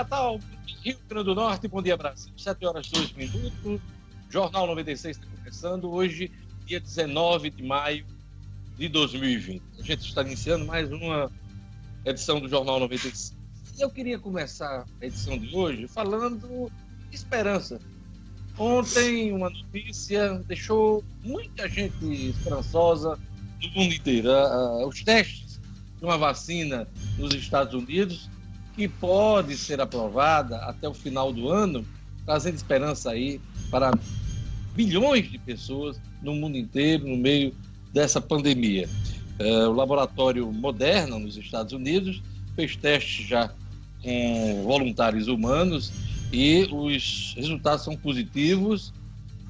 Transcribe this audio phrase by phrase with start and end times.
[0.00, 0.40] Natal,
[0.82, 3.82] Rio Grande do Norte, bom dia Brasil, 7 horas 2 minutos.
[4.30, 6.32] Jornal 96 está começando hoje,
[6.64, 8.06] dia 19 de maio
[8.78, 9.62] de 2020.
[9.78, 11.30] A gente está iniciando mais uma
[12.02, 13.36] edição do Jornal 96.
[13.76, 16.72] E eu queria começar a edição de hoje falando
[17.10, 17.78] de esperança.
[18.58, 23.18] Ontem, uma notícia deixou muita gente esperançosa
[23.62, 24.30] no mundo inteiro.
[24.30, 25.60] Uh, os testes
[25.98, 28.30] de uma vacina nos Estados Unidos
[28.80, 31.84] que pode ser aprovada até o final do ano,
[32.24, 33.38] trazendo esperança aí
[33.70, 33.92] para
[34.74, 37.54] bilhões de pessoas no mundo inteiro no meio
[37.92, 38.88] dessa pandemia.
[39.38, 42.22] É, o laboratório Moderna, nos Estados Unidos,
[42.56, 43.52] fez testes já
[44.02, 45.92] com voluntários humanos
[46.32, 48.94] e os resultados são positivos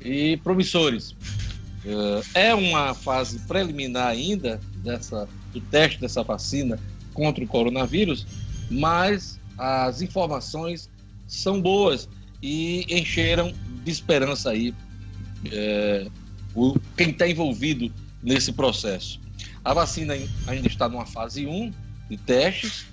[0.00, 1.14] e promissores.
[2.34, 6.80] É, é uma fase preliminar ainda dessa, do teste dessa vacina
[7.14, 8.26] contra o coronavírus,
[8.70, 10.88] mas as informações
[11.26, 12.08] são boas
[12.42, 13.52] e encheram
[13.84, 14.74] de esperança aí
[15.50, 16.06] é,
[16.54, 19.20] o, quem está envolvido nesse processo.
[19.64, 20.14] A vacina
[20.46, 21.72] ainda está numa fase 1
[22.08, 22.86] de testes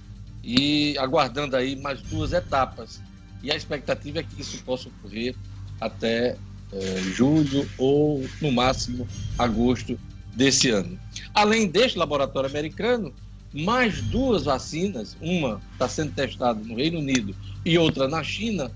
[0.43, 3.01] e aguardando aí mais duas etapas.
[3.43, 5.35] E a expectativa é que isso possa ocorrer
[5.79, 6.37] até
[6.71, 9.99] é, julho ou, no máximo, agosto
[10.35, 10.99] desse ano.
[11.33, 13.13] Além deste laboratório americano,
[13.53, 18.71] mais duas vacinas, uma está sendo testada no Reino Unido e outra na China,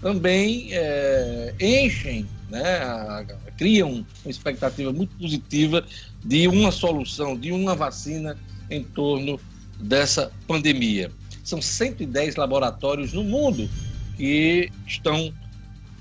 [0.00, 5.84] também é, enchem, né, criam uma expectativa muito positiva
[6.24, 8.36] de uma solução, de uma vacina
[8.70, 9.38] em torno
[9.78, 11.10] dessa pandemia.
[11.44, 13.68] São 110 laboratórios no mundo
[14.16, 15.32] que estão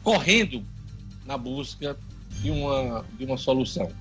[0.03, 0.63] correndo
[1.25, 1.97] na busca
[2.41, 3.91] de uma, de uma solução.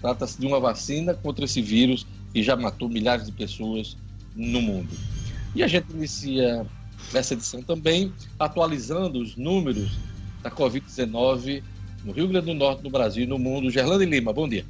[0.00, 3.96] Trata-se de uma vacina contra esse vírus que já matou milhares de pessoas
[4.34, 4.88] no mundo.
[5.54, 6.66] E a gente inicia
[7.12, 9.90] essa edição também atualizando os números
[10.42, 11.62] da Covid-19
[12.04, 13.70] no Rio Grande do Norte, no Brasil e no mundo.
[13.70, 14.64] Gerlane Lima, bom dia.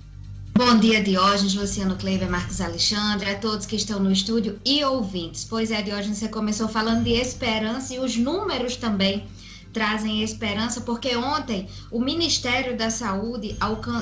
[0.54, 5.46] Bom dia, Diógenes, Luciano Kleiber, Marcos Alexandre, a todos que estão no estúdio e ouvintes.
[5.48, 9.24] Pois é, Diógenes, você começou falando de esperança e os números também
[9.72, 13.56] trazem esperança, porque ontem o Ministério da Saúde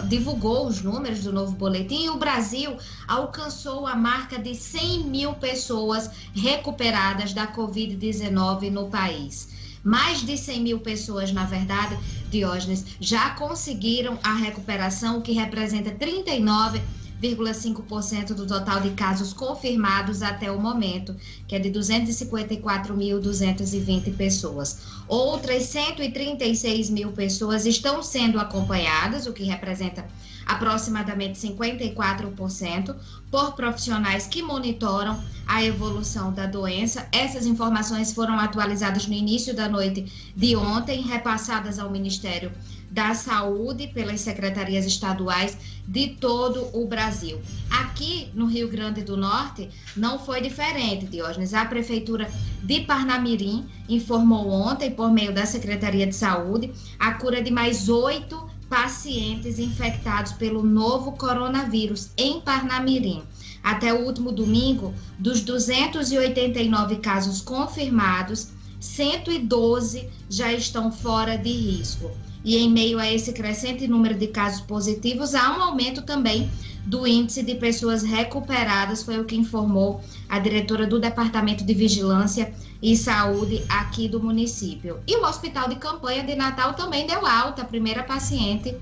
[0.09, 2.77] divulgou os números do novo boletim e o Brasil
[3.07, 9.49] alcançou a marca de 100 mil pessoas recuperadas da Covid-19 no país.
[9.83, 11.99] Mais de 100 mil pessoas, na verdade,
[12.31, 16.81] Diógenes, já conseguiram a recuperação, o que representa 39
[17.23, 21.15] 0,5% do total de casos confirmados até o momento,
[21.47, 24.81] que é de 254.220 pessoas.
[25.07, 30.05] Outras 136 mil pessoas estão sendo acompanhadas, o que representa
[30.47, 32.97] aproximadamente 54%,
[33.31, 37.07] por profissionais que monitoram a evolução da doença.
[37.13, 42.51] Essas informações foram atualizadas no início da noite de ontem, repassadas ao Ministério
[42.91, 45.57] da Saúde pelas secretarias estaduais
[45.87, 47.41] de todo o Brasil.
[47.71, 51.55] Aqui no Rio Grande do Norte não foi diferente, Diógenes.
[51.55, 52.29] A Prefeitura
[52.63, 58.49] de Parnamirim informou ontem, por meio da Secretaria de Saúde, a cura de mais oito
[58.69, 63.23] pacientes infectados pelo novo coronavírus em Parnamirim.
[63.63, 68.49] Até o último domingo, dos 289 casos confirmados,
[68.81, 72.11] 112 já estão fora de risco.
[72.45, 76.51] E em meio a esse crescente número de casos positivos, há um aumento também
[76.87, 82.53] do índice de pessoas recuperadas, foi o que informou a diretora do Departamento de Vigilância
[82.83, 84.99] e Saúde aqui do município.
[85.07, 88.75] E o Hospital de Campanha de Natal também deu alta, a primeira paciente.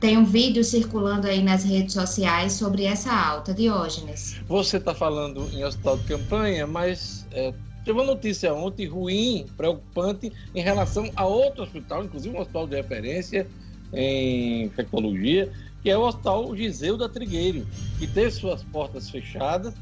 [0.00, 4.40] Tem um vídeo circulando aí nas redes sociais sobre essa alta, Diógenes.
[4.48, 10.32] Você está falando em hospital de campanha, mas é, Teve uma notícia ontem ruim, preocupante,
[10.54, 13.46] em relação a outro hospital, inclusive um hospital de referência
[13.92, 15.52] em infectologia,
[15.82, 17.66] que é o Hospital Giseu da Trigueiro,
[17.98, 19.74] que teve suas portas fechadas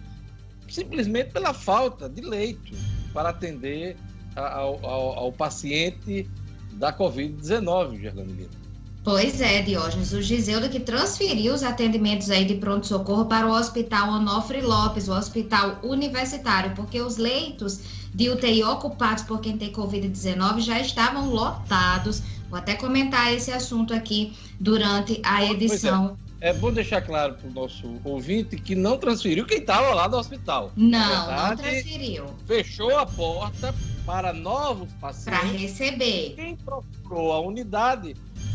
[0.69, 2.75] simplesmente pela falta de leito
[3.13, 3.97] para atender
[4.35, 6.29] ao, ao, ao paciente
[6.73, 8.62] da Covid-19, Gerlane Lima.
[9.05, 14.11] Pois é, Diógenes, o Giseudo que transferiu os atendimentos aí de pronto-socorro para o Hospital
[14.11, 17.81] Onofre Lopes, o hospital universitário, porque os leitos
[18.15, 22.23] de UTI ocupados por quem tem Covid-19 já estavam lotados.
[22.49, 26.17] Vou até comentar esse assunto aqui durante a edição.
[26.41, 26.51] É.
[26.51, 26.53] é.
[26.53, 30.71] bom deixar claro para o nosso ouvinte que não transferiu quem estava lá no hospital.
[30.77, 32.27] Não, verdade, não transferiu.
[32.47, 33.75] Fechou a porta
[34.07, 35.41] para novos pacientes.
[35.41, 36.35] Para receber.
[36.37, 38.15] Quem procurou a unidade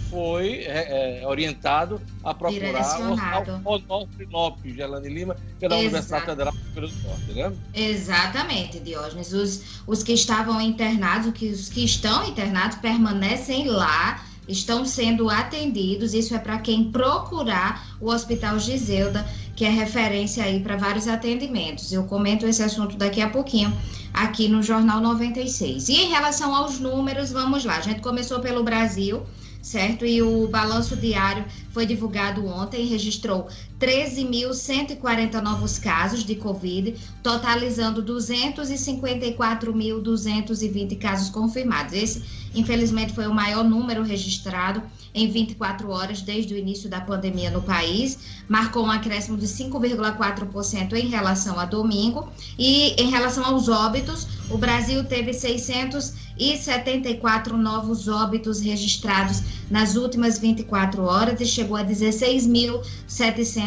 [0.09, 5.87] foi é, é, orientado a procurar o Onofre Lopes, Gelane Lima, pela Exato.
[5.87, 7.53] Universidade Federal do Rio Grande do Norte, né?
[7.73, 9.33] Exatamente, Diógenes.
[9.33, 16.13] Os, os que estavam internados, os que estão internados, permanecem lá estão sendo atendidos.
[16.13, 21.91] Isso é para quem procurar o Hospital Giselda, que é referência aí para vários atendimentos.
[21.91, 23.75] Eu comento esse assunto daqui a pouquinho
[24.13, 25.89] aqui no Jornal 96.
[25.89, 27.77] E em relação aos números, vamos lá.
[27.77, 29.23] A gente começou pelo Brasil
[29.69, 30.05] certo?
[30.05, 33.47] E o balanço diário foi divulgado ontem registrou
[33.79, 41.93] 13.140 novos casos de Covid, totalizando 254.220 casos confirmados.
[41.93, 42.23] Esse,
[42.55, 44.81] infelizmente, foi o maior número registrado
[45.13, 50.93] em 24 horas desde o início da pandemia no país, marcou um acréscimo de 5,4%
[50.93, 52.29] em relação a domingo.
[52.57, 61.03] E em relação aos óbitos, o Brasil teve 674 novos óbitos registrados nas últimas 24
[61.03, 61.83] horas e chegou a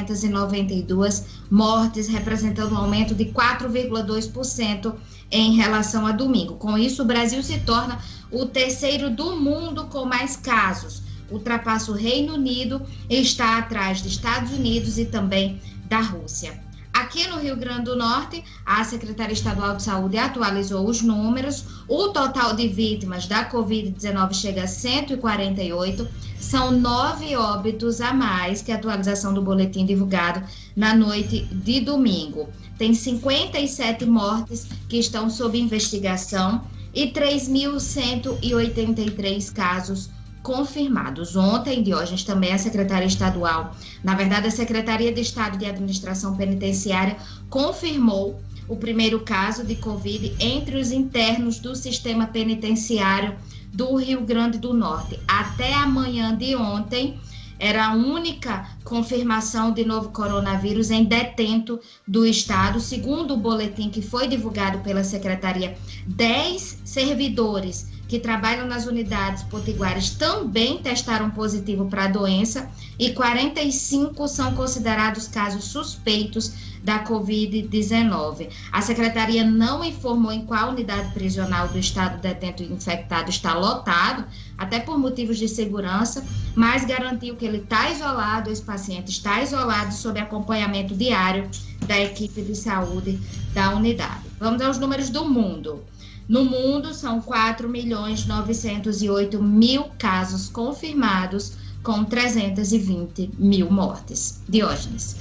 [0.04, 4.94] 16.792 mortes, representando um aumento de 4,2%
[5.30, 6.54] em relação a domingo.
[6.54, 7.98] Com isso, o Brasil se torna
[8.30, 14.12] o terceiro do mundo com mais casos ultrapassa o Reino Unido e está atrás dos
[14.12, 16.58] Estados Unidos e também da Rússia.
[16.92, 21.64] Aqui no Rio Grande do Norte, a Secretaria Estadual de Saúde atualizou os números.
[21.88, 26.06] O total de vítimas da Covid-19 chega a 148.
[26.40, 30.42] São nove óbitos a mais que a atualização do boletim divulgado
[30.74, 32.48] na noite de domingo.
[32.78, 36.64] Tem 57 mortes que estão sob investigação
[36.94, 40.08] e 3.183 casos
[40.42, 41.36] confirmados.
[41.36, 47.16] Ontem, Diógenes, também a secretária estadual, na verdade, a Secretaria de Estado de Administração Penitenciária,
[47.48, 48.40] confirmou
[48.70, 53.36] o primeiro caso de Covid entre os internos do sistema penitenciário
[53.72, 55.18] do Rio Grande do Norte.
[55.26, 57.18] Até amanhã de ontem,
[57.58, 62.80] era a única confirmação de novo coronavírus em detento do estado.
[62.80, 65.76] Segundo o boletim que foi divulgado pela secretaria,
[66.06, 72.68] 10 servidores que trabalham nas unidades potiguares também testaram positivo para a doença
[72.98, 76.52] e 45 são considerados casos suspeitos
[76.82, 78.48] da Covid-19.
[78.72, 84.24] A secretaria não informou em qual unidade prisional do estado detento infectado está lotado,
[84.58, 86.24] até por motivos de segurança,
[86.56, 91.48] mas garantiu que ele está isolado, esse paciente está isolado sob acompanhamento diário
[91.86, 93.20] da equipe de saúde
[93.54, 94.24] da unidade.
[94.40, 95.84] Vamos aos números do mundo.
[96.30, 104.40] No mundo, são 4 milhões 908 mil casos confirmados, com 320 mil mortes.
[104.48, 105.16] Diógenes.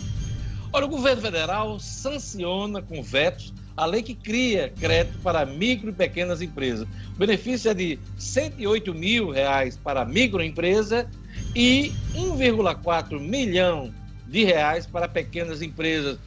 [0.71, 5.93] Olha, o governo federal sanciona com vetos a lei que cria crédito para micro e
[5.93, 6.87] pequenas empresas.
[7.15, 11.07] O benefício é de 108 mil reais para microempresa
[11.55, 13.91] e 1,4 milhão
[14.27, 16.19] de reais para pequenas empresas.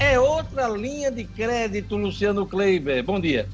[0.00, 3.04] É outra linha de crédito, Luciano Kleiber.
[3.04, 3.46] Bom dia.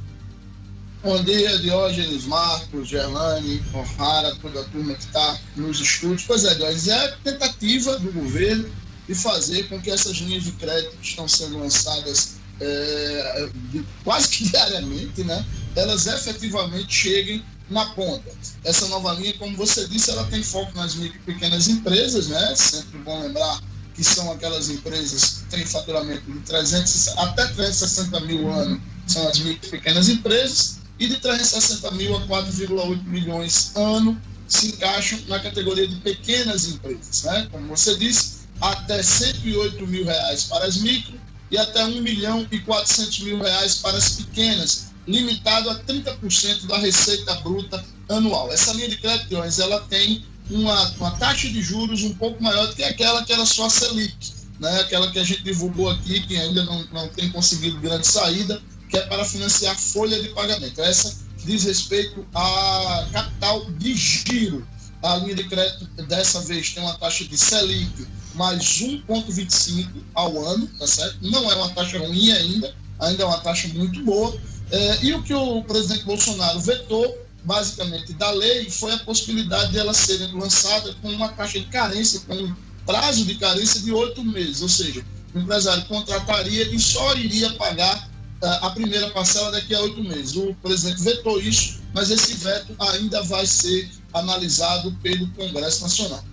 [1.01, 6.25] Bom dia, Diógenes, Marcos, Gerlane, O'Hara, toda a turma que está nos estúdios.
[6.27, 8.69] Pois é, Diógenes, é a tentativa do governo
[9.07, 14.29] de fazer com que essas linhas de crédito que estão sendo lançadas é, de, quase
[14.29, 15.47] que diariamente, né,
[15.77, 18.33] elas efetivamente cheguem na ponta.
[18.65, 22.55] Essa nova linha, como você disse, ela tem foco nas micro e pequenas empresas, né?
[22.57, 23.63] Sempre bom lembrar
[23.95, 29.39] que são aquelas empresas que têm faturamento de 300, até 360 mil ano, são as
[29.39, 35.39] micro e pequenas empresas e de 360 mil a 4,8 milhões ano se encaixam na
[35.39, 37.49] categoria de pequenas empresas, né?
[37.53, 41.19] Como você disse, até 108 mil reais para as micro
[41.51, 46.79] e até 1 milhão e 400 mil reais para as pequenas, limitado a 30% da
[46.79, 48.53] receita bruta anual.
[48.53, 52.75] Essa linha de crédito, ela tem uma, uma taxa de juros um pouco maior do
[52.75, 54.17] que aquela que era só a Selic,
[54.59, 54.81] né?
[54.81, 58.97] aquela que a gente divulgou aqui, que ainda não, não tem conseguido grande saída, que
[58.97, 60.81] é para financiar folha de pagamento.
[60.81, 61.15] Essa
[61.45, 64.67] diz respeito a capital de giro.
[65.03, 70.67] A linha de crédito dessa vez tem uma taxa de Selic mais 1,25 ao ano,
[70.79, 71.19] tá certo?
[71.23, 74.37] Não é uma taxa ruim ainda, ainda é uma taxa muito boa.
[74.71, 79.79] É, e o que o presidente Bolsonaro vetou, basicamente, da lei foi a possibilidade de
[79.79, 82.55] elas serem lançadas com uma taxa de carência, com um
[82.85, 85.05] prazo de carência de oito meses, ou seja,
[85.35, 88.08] o empresário contrataria e só iria pagar
[88.43, 90.37] a primeira parcela daqui a oito meses.
[90.37, 96.25] O presidente vetou isso, mas esse veto ainda vai ser analisado pelo Congresso Nacional.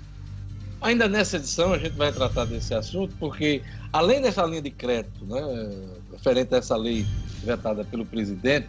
[0.81, 5.25] Ainda nessa edição a gente vai tratar desse assunto, porque além dessa linha de crédito,
[5.25, 5.41] né,
[6.11, 7.05] referente a essa lei
[7.43, 8.67] vetada pelo presidente,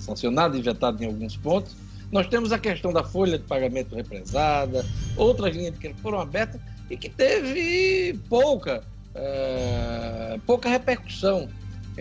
[0.00, 1.76] sancionada e vetada em alguns pontos,
[2.12, 4.84] Nós temos a questão da folha de pagamento represada,
[5.16, 6.60] outras linhas de crédito foram abertas
[6.90, 8.84] e que teve pouca,
[9.14, 11.48] é, pouca repercussão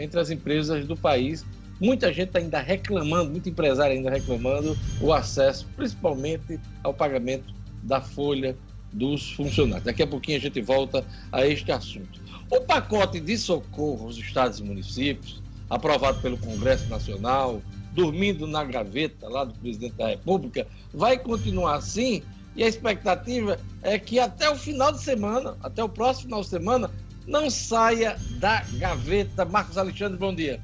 [0.02, 1.46] entre as empresas do país.
[1.80, 7.54] Muita gente ainda reclamando, muito empresário ainda reclamando o acesso, principalmente ao pagamento
[7.84, 8.56] da folha
[8.94, 9.86] dos funcionários.
[9.86, 12.22] Daqui a pouquinho a gente volta a este assunto.
[12.50, 17.62] O pacote de socorro aos estados e municípios, aprovado pelo Congresso Nacional,
[17.94, 22.22] dormindo na gaveta lá do presidente da República, vai continuar assim
[22.56, 26.48] e a expectativa é que até o final de semana, até o próximo final de
[26.48, 26.92] semana,
[27.28, 29.46] não saia da gaveta.
[29.46, 30.60] Marcos Alexandre, bom dia.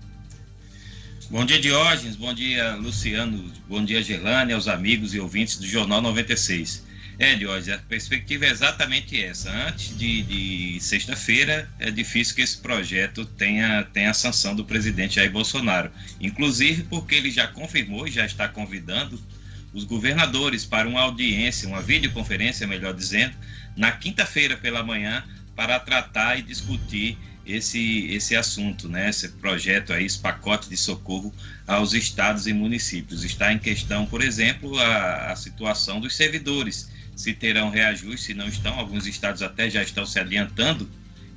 [1.29, 2.15] Bom dia, Diógenes.
[2.15, 3.51] Bom dia, Luciano.
[3.67, 6.85] Bom dia, Gelane, aos amigos e ouvintes do Jornal 96.
[7.19, 9.51] É, Diógenes, a perspectiva é exatamente essa.
[9.51, 15.15] Antes de, de sexta-feira, é difícil que esse projeto tenha, tenha a sanção do presidente
[15.15, 15.91] Jair Bolsonaro.
[16.21, 19.19] Inclusive porque ele já confirmou e já está convidando
[19.73, 23.35] os governadores para uma audiência, uma videoconferência, melhor dizendo,
[23.75, 25.23] na quinta-feira pela manhã,
[25.57, 29.09] para tratar e discutir esse, esse assunto, né?
[29.09, 31.33] esse projeto aí, esse pacote de socorro
[31.65, 33.23] aos estados e municípios.
[33.23, 38.47] Está em questão, por exemplo, a, a situação dos servidores se terão reajuste, se não
[38.47, 38.77] estão.
[38.77, 40.87] Alguns estados até já estão se adiantando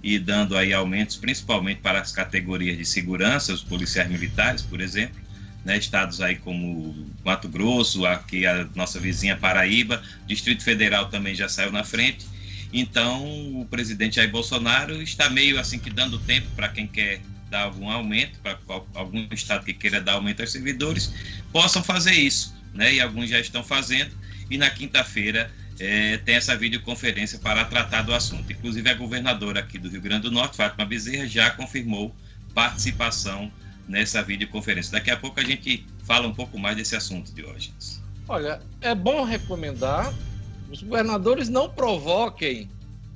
[0.03, 5.19] e dando aí aumentos, principalmente para as categorias de segurança, os policiais militares, por exemplo.
[5.65, 11.51] Né, estados aí como Mato Grosso, aqui a nossa vizinha Paraíba, Distrito Federal também já
[11.51, 12.27] saiu na frente.
[12.73, 17.63] Então, o presidente Jair Bolsonaro está meio assim que dando tempo para quem quer dar
[17.63, 18.59] algum aumento, para
[18.95, 21.13] algum estado que queira dar aumento aos servidores,
[21.53, 22.95] possam fazer isso, né?
[22.95, 24.13] E alguns já estão fazendo.
[24.49, 25.51] E na quinta-feira
[25.81, 28.53] é, tem essa videoconferência para tratar do assunto.
[28.53, 32.15] Inclusive, a governadora aqui do Rio Grande do Norte, Fátima Bezerra, já confirmou
[32.55, 33.51] participação
[33.89, 34.93] nessa videoconferência.
[34.93, 37.73] Daqui a pouco a gente fala um pouco mais desse assunto, hoje.
[38.29, 40.13] Olha, é bom recomendar
[40.71, 42.69] os governadores não provoquem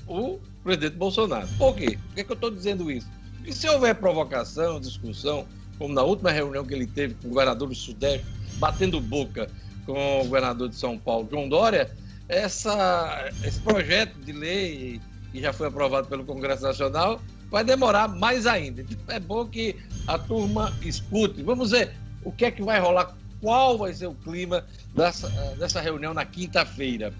[0.07, 1.49] o presidente Bolsonaro.
[1.59, 1.99] Por quê?
[2.09, 3.09] Por que, que eu estou dizendo isso?
[3.37, 5.47] Porque se houver provocação, discussão,
[5.79, 8.27] como na última reunião que ele teve com o governador do Sudeste,
[8.59, 9.49] batendo boca
[9.87, 11.91] com o governador de São Paulo, João Dória,
[12.29, 17.21] essa, esse projeto de lei, que já foi aprovado pelo Congresso Nacional,
[17.51, 18.81] vai demorar mais ainda.
[18.81, 21.43] Então, é bom que a turma escute.
[21.43, 21.93] Vamos ver
[22.25, 24.65] o que é que vai rolar, qual vai ser o clima
[24.97, 27.13] dessa, dessa reunião na quinta-feira.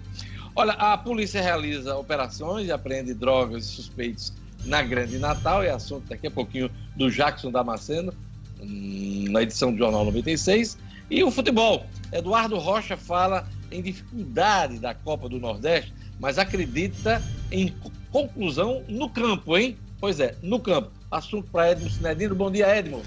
[0.55, 4.33] Olha, a polícia realiza operações e apreende drogas e suspeitos
[4.65, 8.11] na Grande Natal, é assunto daqui a pouquinho do Jackson Damasceno,
[8.59, 10.79] hum, na edição do Jornal 96.
[11.11, 11.85] E o futebol.
[12.11, 17.71] Eduardo Rocha fala em dificuldade da Copa do Nordeste, mas acredita em
[18.11, 19.77] conclusão no campo, hein?
[19.99, 20.89] Pois é, no campo.
[21.11, 22.33] Assunto para Edmo Sinedino.
[22.33, 23.03] Bom dia, Edmo.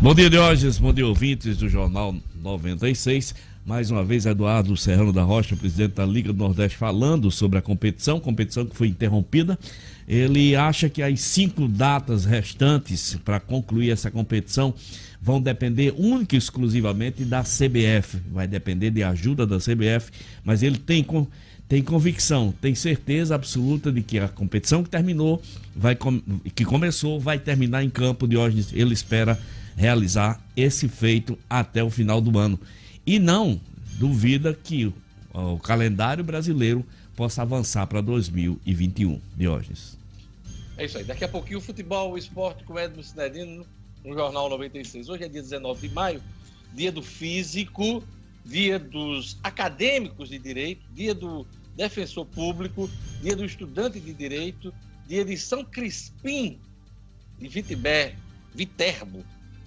[0.00, 0.78] Bom dia, Diógenes.
[0.78, 3.34] Bom dia, ouvintes do Jornal 96.
[3.64, 7.62] Mais uma vez, Eduardo Serrano da Rocha, presidente da Liga do Nordeste, falando sobre a
[7.62, 9.56] competição, competição que foi interrompida.
[10.08, 14.74] Ele acha que as cinco datas restantes para concluir essa competição
[15.20, 18.18] vão depender única e exclusivamente da CBF.
[18.32, 20.10] Vai depender de ajuda da CBF,
[20.44, 21.06] mas ele tem,
[21.68, 25.40] tem convicção, tem certeza absoluta de que a competição que terminou,
[25.76, 25.96] vai,
[26.56, 28.66] que começou, vai terminar em campo de hoje.
[28.72, 29.38] Ele espera
[29.76, 32.58] realizar esse feito até o final do ano.
[33.06, 33.60] E não
[33.98, 34.92] duvida que
[35.32, 36.84] o, calendário brasileiro
[37.16, 39.98] possa avançar para 2021, Diógenes.
[40.76, 41.04] É isso aí.
[41.04, 43.66] Daqui a pouquinho o futebol, o esporte com o Edmo Cinedino
[44.04, 45.08] no Jornal 96.
[45.08, 46.22] Hoje é dia 19 de maio,
[46.74, 48.02] dia do físico,
[48.44, 54.72] dia dos acadêmicos de direito, dia do defensor público, dia do estudante de direito,
[55.06, 56.58] dia de São Crispim
[57.38, 58.14] de Vitibé,
[58.54, 59.24] Viterbo,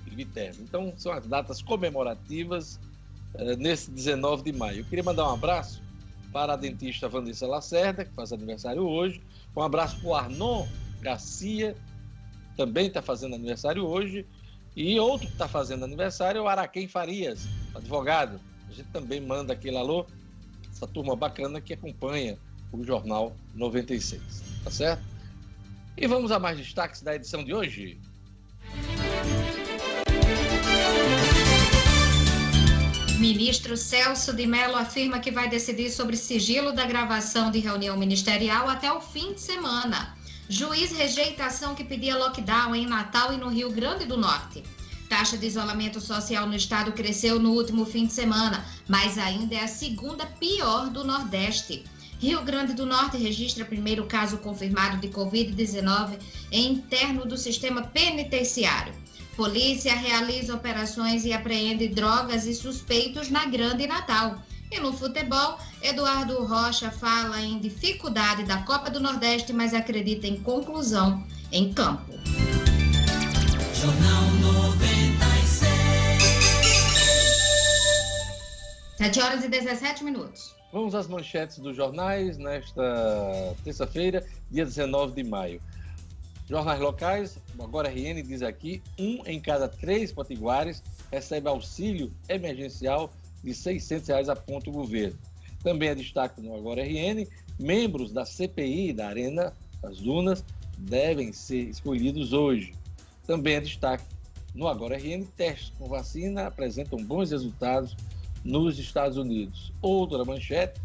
[0.09, 0.61] Viterbo.
[0.61, 2.79] Então, são as datas comemorativas
[3.33, 4.79] uh, nesse 19 de maio.
[4.79, 5.81] Eu queria mandar um abraço
[6.31, 9.21] para a dentista Vanessa Lacerda, que faz aniversário hoje.
[9.55, 10.67] Um abraço para o Arnon
[11.01, 11.75] Garcia,
[12.57, 14.25] também está fazendo aniversário hoje.
[14.75, 18.39] E outro que está fazendo aniversário é o Araquém Farias, advogado.
[18.69, 20.05] A gente também manda aquele alô,
[20.69, 22.37] essa turma bacana que acompanha
[22.71, 24.21] o Jornal 96.
[24.63, 25.03] Tá certo?
[25.97, 27.97] E vamos a mais destaques da edição de hoje.
[33.25, 38.69] Ministro Celso de Mello afirma que vai decidir sobre sigilo da gravação de reunião ministerial
[38.69, 40.15] até o fim de semana.
[40.47, 44.63] Juiz rejeita ação que pedia lockdown em Natal e no Rio Grande do Norte.
[45.09, 49.63] Taxa de isolamento social no estado cresceu no último fim de semana, mas ainda é
[49.63, 51.83] a segunda pior do Nordeste.
[52.19, 56.19] Rio Grande do Norte registra primeiro caso confirmado de Covid-19
[56.51, 58.93] em interno do sistema penitenciário.
[59.35, 64.37] Polícia realiza operações e apreende drogas e suspeitos na Grande Natal.
[64.71, 70.37] E no futebol, Eduardo Rocha fala em dificuldade da Copa do Nordeste, mas acredita em
[70.41, 72.13] conclusão em campo.
[73.73, 75.55] Jornal 96.
[78.97, 80.55] 7 horas e 17 minutos.
[80.71, 85.61] Vamos às manchetes dos jornais nesta terça-feira, dia 19 de maio.
[86.47, 93.11] Jornais locais, agora RN diz aqui, um em cada três potiguares recebe auxílio emergencial
[93.43, 95.17] de 600 reais aponta o governo.
[95.63, 97.27] Também é destaque no Agora RN,
[97.59, 100.45] membros da CPI da Arena das Dunas
[100.77, 102.75] devem ser escolhidos hoje.
[103.25, 104.05] Também é destaque
[104.53, 107.97] no Agora RN, testes com vacina apresentam bons resultados
[108.43, 109.73] nos Estados Unidos.
[109.81, 110.79] Outra manchete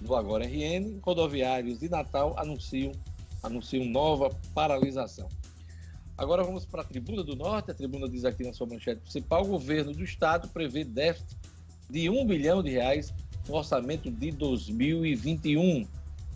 [0.00, 2.92] do Agora RN, rodoviários de Natal anunciam,
[3.42, 5.28] anunciam nova paralisação.
[6.16, 7.70] Agora vamos para a Tribuna do Norte.
[7.70, 11.36] A Tribuna diz aqui na sua manchete principal: o governo do estado prevê déficit
[11.88, 13.12] de um bilhão de reais
[13.48, 15.86] no orçamento de 2021.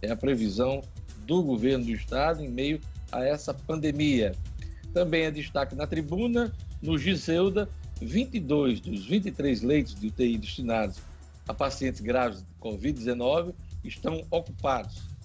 [0.03, 0.83] É a previsão
[1.27, 2.81] do governo do estado em meio
[3.13, 4.33] a essa pandemia.
[4.93, 7.69] Também é destaque na tribuna, no Giseuda,
[8.01, 11.01] 22 dos 23 leitos de UTI destinados
[11.49, 15.16] a pacientes graves de Covid-19 estão ocupados.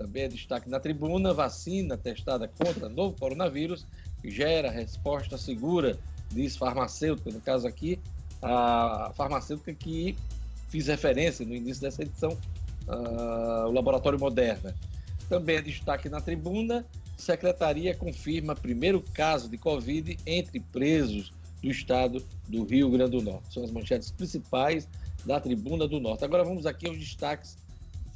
[0.00, 3.86] Também é destaque na tribuna, vacina testada contra novo coronavírus
[4.24, 5.98] gera resposta segura,
[6.30, 8.00] diz farmacêutica, no caso aqui,
[8.40, 10.16] a farmacêutica que
[10.70, 12.34] fiz referência no início dessa edição,
[12.88, 14.74] o Laboratório Moderna.
[15.28, 21.30] Também é destaque na tribuna, secretaria confirma primeiro caso de Covid entre presos
[21.62, 23.52] do estado do Rio Grande do Norte.
[23.52, 24.88] São as manchetes principais
[25.26, 26.24] da Tribuna do Norte.
[26.24, 27.58] Agora vamos aqui aos destaques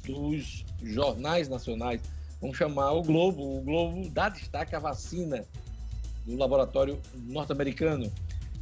[0.05, 2.01] dos jornais nacionais.
[2.41, 3.57] Vamos chamar o Globo.
[3.57, 5.45] O Globo dá destaque à vacina
[6.25, 8.11] do laboratório norte-americano.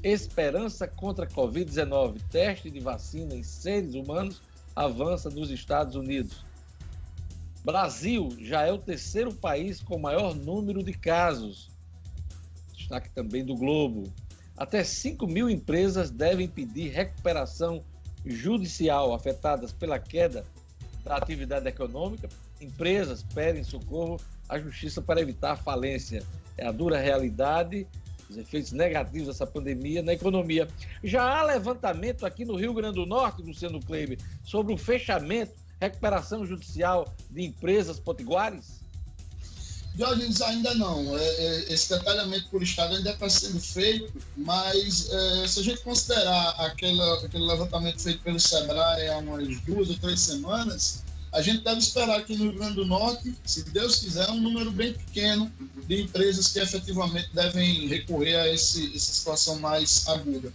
[0.04, 2.22] Esperança contra a Covid-19.
[2.30, 4.42] Teste de vacina em seres humanos
[4.76, 6.46] avança nos Estados Unidos.
[7.64, 11.70] Brasil já é o terceiro país com maior número de casos.
[12.76, 14.12] Destaque também do Globo.
[14.58, 17.84] Até 5 mil empresas devem pedir recuperação
[18.26, 20.46] judicial afetadas pela queda
[21.04, 22.30] da atividade econômica.
[22.62, 26.24] Empresas pedem socorro à justiça para evitar falência.
[26.58, 27.88] É a dura realidade
[28.30, 30.68] os efeitos negativos dessa pandemia na economia.
[31.04, 36.46] Já há levantamento aqui no Rio Grande do Norte, Luciano Kleber, sobre o fechamento, recuperação
[36.46, 38.83] judicial de empresas potiguares?
[39.96, 41.18] Diógenes, ainda não.
[41.18, 45.82] É, é, esse detalhamento por Estado ainda está sendo feito, mas é, se a gente
[45.82, 51.80] considerar aquele levantamento feito pelo SEBRAE há umas duas ou três semanas, a gente deve
[51.80, 55.52] esperar aqui no Rio Grande do Norte, se Deus quiser, um número bem pequeno
[55.88, 60.54] de empresas que efetivamente devem recorrer a esse, essa situação mais aguda.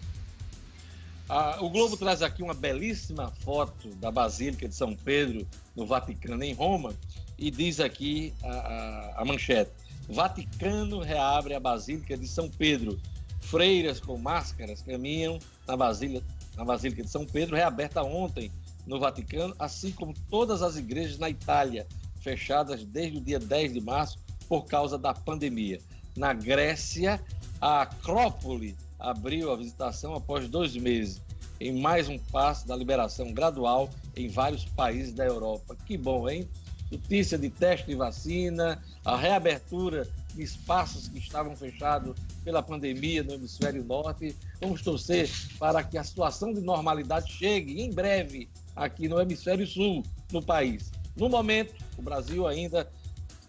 [1.29, 5.47] Ah, o Globo traz aqui uma belíssima foto da Basílica de São Pedro,
[5.77, 6.95] no Vaticano, em Roma,
[7.39, 9.71] e diz aqui a, a, a manchete:
[10.09, 12.99] Vaticano reabre a Basílica de São Pedro.
[13.41, 18.51] Freiras com máscaras caminham na Basílica, na Basílica de São Pedro, reaberta ontem
[18.87, 21.87] no Vaticano, assim como todas as igrejas na Itália,
[22.21, 25.79] fechadas desde o dia 10 de março por causa da pandemia.
[26.17, 27.23] Na Grécia,
[27.61, 31.23] a Acrópole abriu a visitação após dois meses,
[31.61, 35.77] em mais um passo da liberação gradual em vários países da Europa.
[35.87, 36.49] Que bom, hein?
[36.91, 43.35] Notícia de teste de vacina, a reabertura de espaços que estavam fechados pela pandemia no
[43.35, 44.35] hemisfério norte.
[44.61, 50.03] Vamos torcer para que a situação de normalidade chegue em breve aqui no hemisfério sul
[50.33, 50.91] no país.
[51.17, 52.89] No momento, o Brasil ainda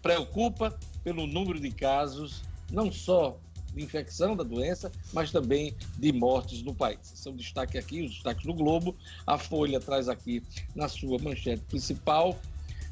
[0.02, 3.38] preocupa pelo número de casos, não só
[3.72, 6.98] de infecção da doença, mas também de mortes no país.
[7.02, 8.96] São destaque aqui, os destaques do Globo.
[9.26, 10.42] A Folha traz aqui
[10.74, 12.38] na sua manchete principal: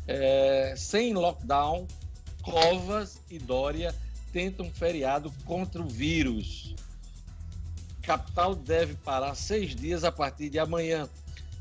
[0.08, 1.86] é, sem lockdown,
[2.42, 3.94] Covas e Dória
[4.32, 6.74] tentam feriado contra o vírus.
[8.02, 11.08] Capital deve parar seis dias a partir de amanhã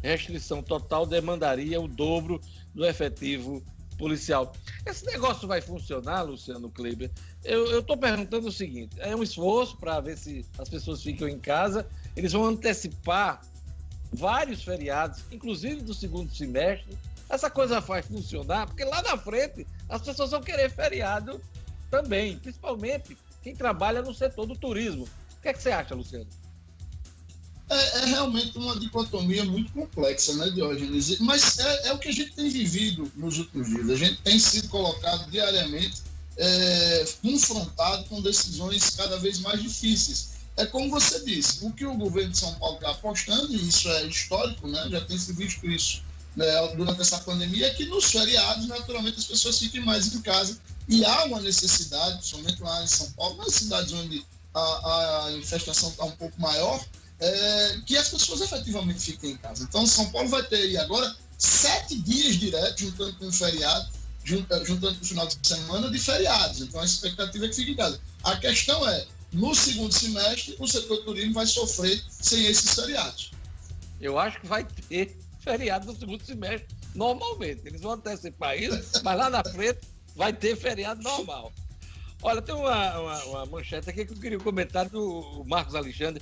[0.01, 2.41] restrição total demandaria o dobro
[2.73, 3.63] do efetivo
[3.97, 4.53] policial.
[4.86, 7.12] Esse negócio vai funcionar, Luciano Kleber?
[7.43, 11.39] Eu estou perguntando o seguinte: é um esforço para ver se as pessoas ficam em
[11.39, 13.41] casa, eles vão antecipar
[14.13, 16.97] vários feriados, inclusive do segundo semestre.
[17.29, 21.41] Essa coisa vai funcionar, porque lá na frente as pessoas vão querer feriado
[21.89, 25.07] também, principalmente quem trabalha no setor do turismo.
[25.37, 26.27] O que, é que você acha, Luciano?
[27.69, 31.19] é, é, realmente uma dicotomia muito complexa, né, Diógenes?
[31.19, 33.89] Mas é, é, o que a gente tem vivido nos últimos dias.
[33.89, 36.03] A gente tem sido colocado diariamente,
[36.37, 40.37] é, confrontado com decisões cada vez mais difíceis.
[40.55, 43.89] é como você disse, o que o governo de São Paulo está apostando, e isso
[43.89, 44.87] é histórico, né?
[44.89, 46.07] já tem se visto isso
[46.38, 46.45] né,
[46.76, 50.58] durante essa pandemia, é que nos feriados, naturalmente, as pessoas fiquem mais em casa.
[50.88, 54.23] E há uma necessidade, principalmente lá em São Paulo, nas cidades onde
[54.54, 56.86] a, a infestação está um pouco maior,
[57.19, 59.63] é, que as pessoas efetivamente fiquem em casa.
[59.63, 63.89] Então, São Paulo vai ter aí agora sete dias direto, juntando com o feriado,
[64.23, 66.62] juntando com o final de semana de feriados.
[66.62, 68.00] Então, a expectativa é que fique em casa.
[68.23, 73.32] A questão é, no segundo semestre, o setor turismo vai sofrer sem esses feriados.
[74.00, 77.62] Eu acho que vai ter feriado no segundo semestre, normalmente.
[77.65, 79.79] Eles vão antecipar isso, mas lá na frente
[80.15, 81.53] vai ter feriado normal.
[82.21, 86.21] Olha, tem uma, uma, uma manchete aqui que eu queria comentar do Marcos Alexandre.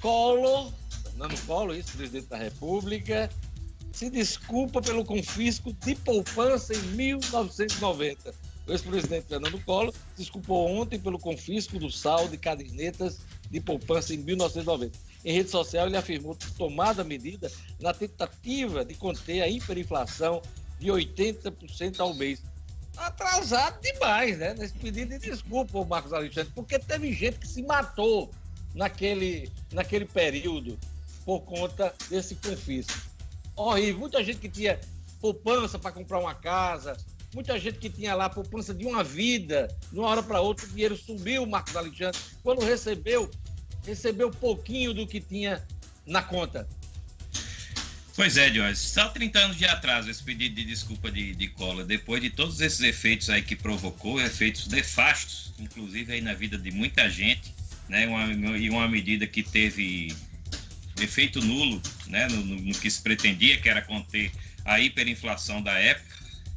[0.00, 3.28] Collor, Fernando Collor, ex-presidente da República,
[3.92, 8.32] se desculpa pelo confisco de poupança em 1990.
[8.66, 13.18] O ex-presidente Fernando Collor se desculpou ontem pelo confisco do saldo de cadernetas
[13.50, 14.96] de poupança em 1990.
[15.24, 20.40] Em rede social, ele afirmou ter tomado a medida na tentativa de conter a hiperinflação
[20.78, 22.42] de 80% ao mês.
[22.96, 24.54] Atrasado demais, né?
[24.54, 28.30] Nesse pedido de desculpa, Marcos Alexandre, porque teve gente que se matou
[28.74, 30.78] naquele, naquele período
[31.24, 32.98] por conta desse confisco.
[33.54, 34.00] Horrível.
[34.00, 34.80] Muita gente que tinha
[35.20, 36.96] poupança para comprar uma casa,
[37.34, 40.68] muita gente que tinha lá poupança de uma vida, de uma hora para outra, o
[40.70, 42.18] dinheiro subiu, Marcos Alexandre.
[42.42, 43.30] Quando recebeu,
[43.86, 45.62] recebeu pouquinho do que tinha
[46.06, 46.68] na conta.
[48.14, 48.78] Pois é, Jorge.
[48.78, 52.60] Só 30 anos de atraso esse pedido de desculpa de, de cola, depois de todos
[52.60, 57.54] esses efeitos aí que provocou, efeitos nefastos, inclusive aí na vida de muita gente,
[57.88, 58.06] né?
[58.06, 60.14] Uma, e uma medida que teve
[61.00, 62.28] efeito nulo, né?
[62.28, 64.30] No, no, no que se pretendia, que era conter
[64.64, 66.16] a hiperinflação da época,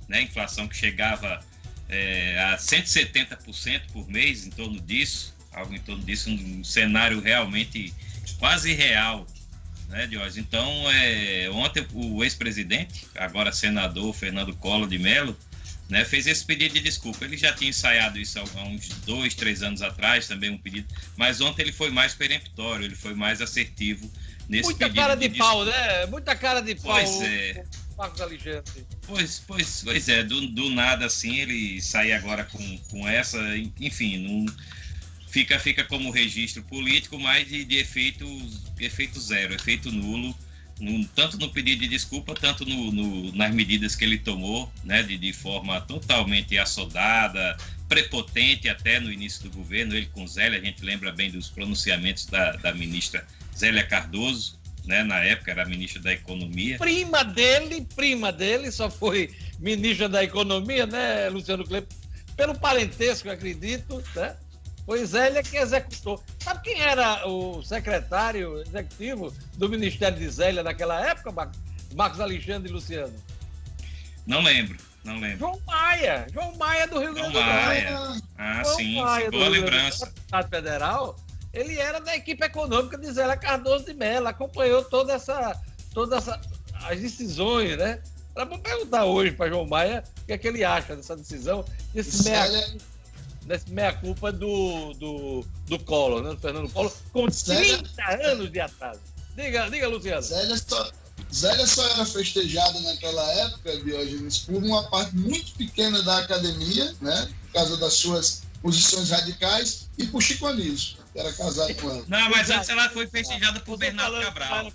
[0.10, 0.24] né?
[0.24, 1.40] Inflação que chegava
[1.88, 7.94] é, a 170% por mês, em torno disso, algo em torno disso, um cenário realmente
[8.40, 9.28] quase real
[9.90, 10.38] né, Diógenes?
[10.38, 15.38] Então, é, ontem o ex-presidente, agora senador Fernando Collor de Mello,
[15.90, 17.26] né, fez esse pedido de desculpa.
[17.26, 21.42] Ele já tinha ensaiado isso há uns dois, três anos atrás, também um pedido, mas
[21.42, 24.12] ontem ele foi mais peremptório, ele foi mais assertivo
[24.50, 24.96] nesse Muita pedido.
[24.96, 26.06] Muita cara de, de pau, né?
[26.08, 26.94] Muita cara de pau.
[26.94, 27.64] Pois é.
[27.98, 28.22] Marcos.
[29.06, 33.40] Pois, pois, pois é, do, do nada assim ele sair agora com, com essa,
[33.80, 34.46] enfim, não
[35.34, 38.24] fica, fica como registro político, mas de, de efeito,
[38.80, 40.34] efeito zero, efeito nulo,
[40.80, 45.02] no, tanto no pedido de desculpa, tanto no, no, nas medidas que ele tomou, né,
[45.02, 47.58] de, de forma totalmente assodada,
[47.90, 52.28] prepotente até no início do governo, ele com Zélia, a gente lembra bem dos pronunciamentos
[52.28, 53.26] da, da ministra
[53.58, 56.78] Zélia Cardoso, né, na época era ministra da Economia.
[56.78, 61.90] Prima dele, prima dele, só foi ministra da Economia, né, Luciano Kleber?
[62.36, 64.36] Pelo parentesco, acredito, né?
[64.86, 66.22] Foi Zélia que executou.
[66.40, 71.52] Sabe quem era o secretário executivo do Ministério de Zélia naquela época,
[71.96, 73.14] Marcos Alexandre e Luciano?
[74.26, 75.40] Não lembro, não lembro.
[75.40, 77.46] João Maia, João Maia do Rio Grande do Sul.
[77.46, 78.22] Maia.
[78.38, 80.06] Ah, João sim, Maia boa lembrança.
[80.06, 81.16] Do Estado Federal,
[81.54, 85.62] ele era da equipe econômica de Zélia Cardoso de Mello, acompanhou toda essa,
[85.94, 86.42] toda essa,
[86.84, 88.02] as decisões, né?
[88.36, 92.24] Vamos perguntar hoje para João Maia o que é que ele acha dessa decisão, desse
[92.24, 92.50] meia
[93.46, 96.30] nessa meia-culpa do, do, do Collor, né?
[96.32, 98.32] Do Fernando Collor, com 30 Zélia...
[98.32, 99.00] anos de atraso.
[99.36, 100.22] Diga, diga Luciano.
[100.22, 100.92] Zélia só,
[101.34, 107.30] Zélia só era festejada naquela época, Diógenes, por uma parte muito pequena da academia, né?
[107.46, 112.06] Por causa das suas posições radicais, e por Chico Anísio, que era casado com ela.
[112.08, 114.72] Não, mas antes ela foi festejada por Bernardo Cabral.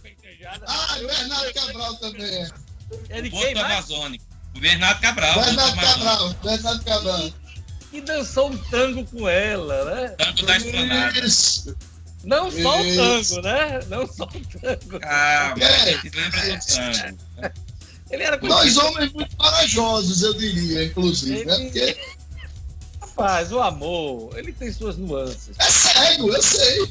[0.67, 2.49] Ah, Bernardo Cabral também
[3.09, 3.23] é.
[3.23, 4.25] de quem Amazônico.
[4.55, 5.41] O Bernardo Cabral.
[5.43, 7.33] Bernardo Cabral, Bernardo Cabral
[7.93, 10.09] e dançou um tango com ela, né?
[10.19, 11.19] Tango da esplanada.
[11.21, 11.77] Isso.
[12.25, 13.81] Não só o tango, né?
[13.89, 15.01] Não só o tango.
[15.03, 15.85] Ah, mas é.
[15.85, 17.19] lembra do tango.
[18.11, 21.55] Ele era Dois homens muito corajosos, eu diria, inclusive, né?
[21.55, 21.65] ele...
[21.65, 21.71] né?
[21.71, 22.19] Porque...
[23.01, 25.57] Rapaz, o amor, ele tem suas nuances.
[25.59, 26.89] É cego, eu sei.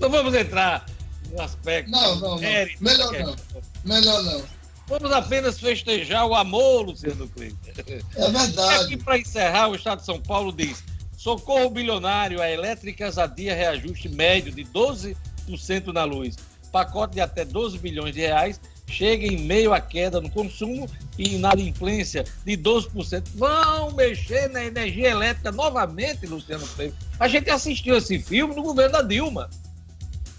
[0.00, 0.84] não vamos entrar
[1.30, 1.90] no aspecto.
[1.90, 2.38] Não, não, não.
[2.80, 3.36] Melhor não.
[3.84, 4.44] Melhor não.
[4.88, 7.56] Vamos apenas festejar o amor, Luciano Kleber.
[7.76, 8.84] É verdade.
[8.84, 10.84] Aqui para encerrar, o Estado de São Paulo diz:
[11.16, 15.16] socorro bilionário, a elétricas adia reajuste médio de 12%
[15.92, 16.36] na luz.
[16.70, 21.30] Pacote de até 12 bilhões de reais chega em meio à queda no consumo e
[21.38, 23.24] na inadimplência de 12%.
[23.34, 26.94] Vão mexer na energia elétrica novamente, Luciano Kleber.
[27.18, 29.50] A gente assistiu esse filme no governo da Dilma.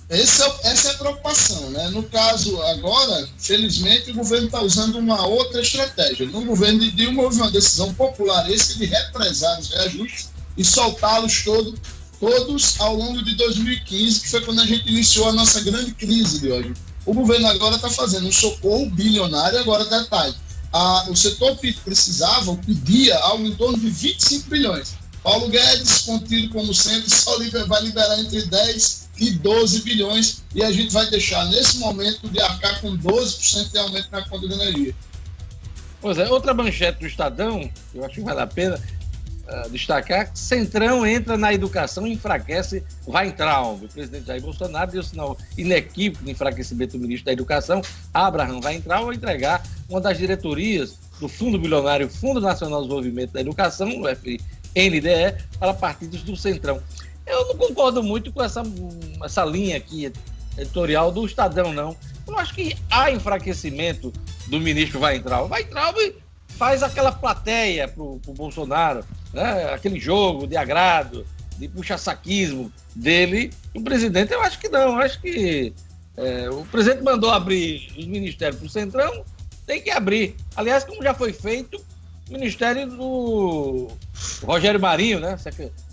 [0.09, 1.69] Esse é, essa é a preocupação.
[1.69, 1.89] Né?
[1.89, 6.25] No caso, agora, felizmente, o governo está usando uma outra estratégia.
[6.27, 11.43] No governo de Dilma houve uma decisão popular esse de represar os reajustes e soltá-los
[11.43, 11.79] todos
[12.19, 16.39] todos ao longo de 2015, que foi quando a gente iniciou a nossa grande crise
[16.39, 16.73] de hoje.
[17.05, 20.35] O governo agora está fazendo um socorro bilionário, agora detalhe.
[20.73, 24.95] A, o setor precisava, pedia algo em torno de 25 bilhões.
[25.23, 30.71] Paulo Guedes, contido como centro, só vai liberar entre 10 e 12 bilhões e a
[30.71, 34.95] gente vai deixar, nesse momento, de arcar com 12% de aumento na conta de energia.
[35.99, 38.79] Pois é, outra manchete do Estadão, eu acho que vale a pena
[39.47, 43.83] uh, destacar, Centrão entra na educação e enfraquece Weintraub.
[43.83, 47.81] O presidente Jair Bolsonaro deu sinal inequívoco de enfraquecimento do ministro da Educação,
[48.13, 53.41] Abraham Weintraub, ao entregar uma das diretorias do Fundo Bilionário Fundo Nacional de Desenvolvimento da
[53.41, 56.81] Educação, o FNDE, para partidos do Centrão.
[57.27, 58.63] Eu não concordo muito com essa,
[59.23, 60.11] essa linha aqui
[60.57, 61.95] editorial do Estadão, não.
[62.27, 64.11] Eu acho que há enfraquecimento
[64.47, 65.43] do ministro vai entrar.
[65.43, 66.15] Vai entrar e
[66.49, 69.73] faz aquela plateia pro, pro Bolsonaro, né?
[69.73, 71.25] aquele jogo de agrado,
[71.57, 73.51] de puxa-saquismo dele.
[73.75, 74.93] O presidente, eu acho que não.
[74.93, 75.73] Eu acho que
[76.17, 79.23] é, o presidente mandou abrir os ministérios para o Centrão,
[79.65, 80.35] tem que abrir.
[80.55, 81.77] Aliás, como já foi feito,
[82.29, 83.87] o Ministério do
[84.43, 85.37] Rogério Marinho, né?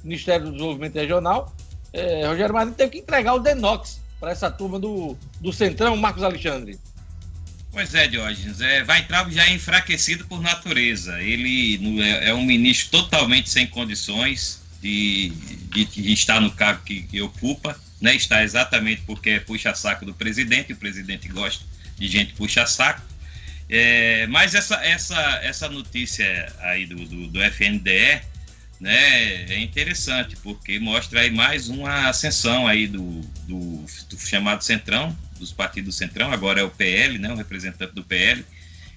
[0.04, 1.56] Ministério do Desenvolvimento Regional,
[1.92, 6.22] é, Rogério Marinho teve que entregar o Denox para essa turma do, do Centrão, Marcos
[6.22, 6.78] Alexandre.
[7.74, 8.60] Pois é, Diógenes.
[8.60, 11.20] É, Weintraub já enfraquecido por natureza.
[11.20, 15.30] Ele é, é um ministro totalmente sem condições de,
[15.72, 17.78] de, de estar no cargo que, que, ocupa.
[18.00, 18.14] Né?
[18.14, 20.72] Está exatamente porque é puxa-saco do presidente.
[20.72, 21.64] O presidente gosta
[21.98, 23.02] de gente puxa-saco.
[23.68, 28.22] É, mas essa, essa, essa notícia aí do, do, do FNDE
[28.84, 35.16] né, é interessante, porque mostra aí mais uma ascensão aí do, do, do chamado Centrão,
[35.38, 38.44] dos partidos Centrão, agora é o PL, né, o representante do PL,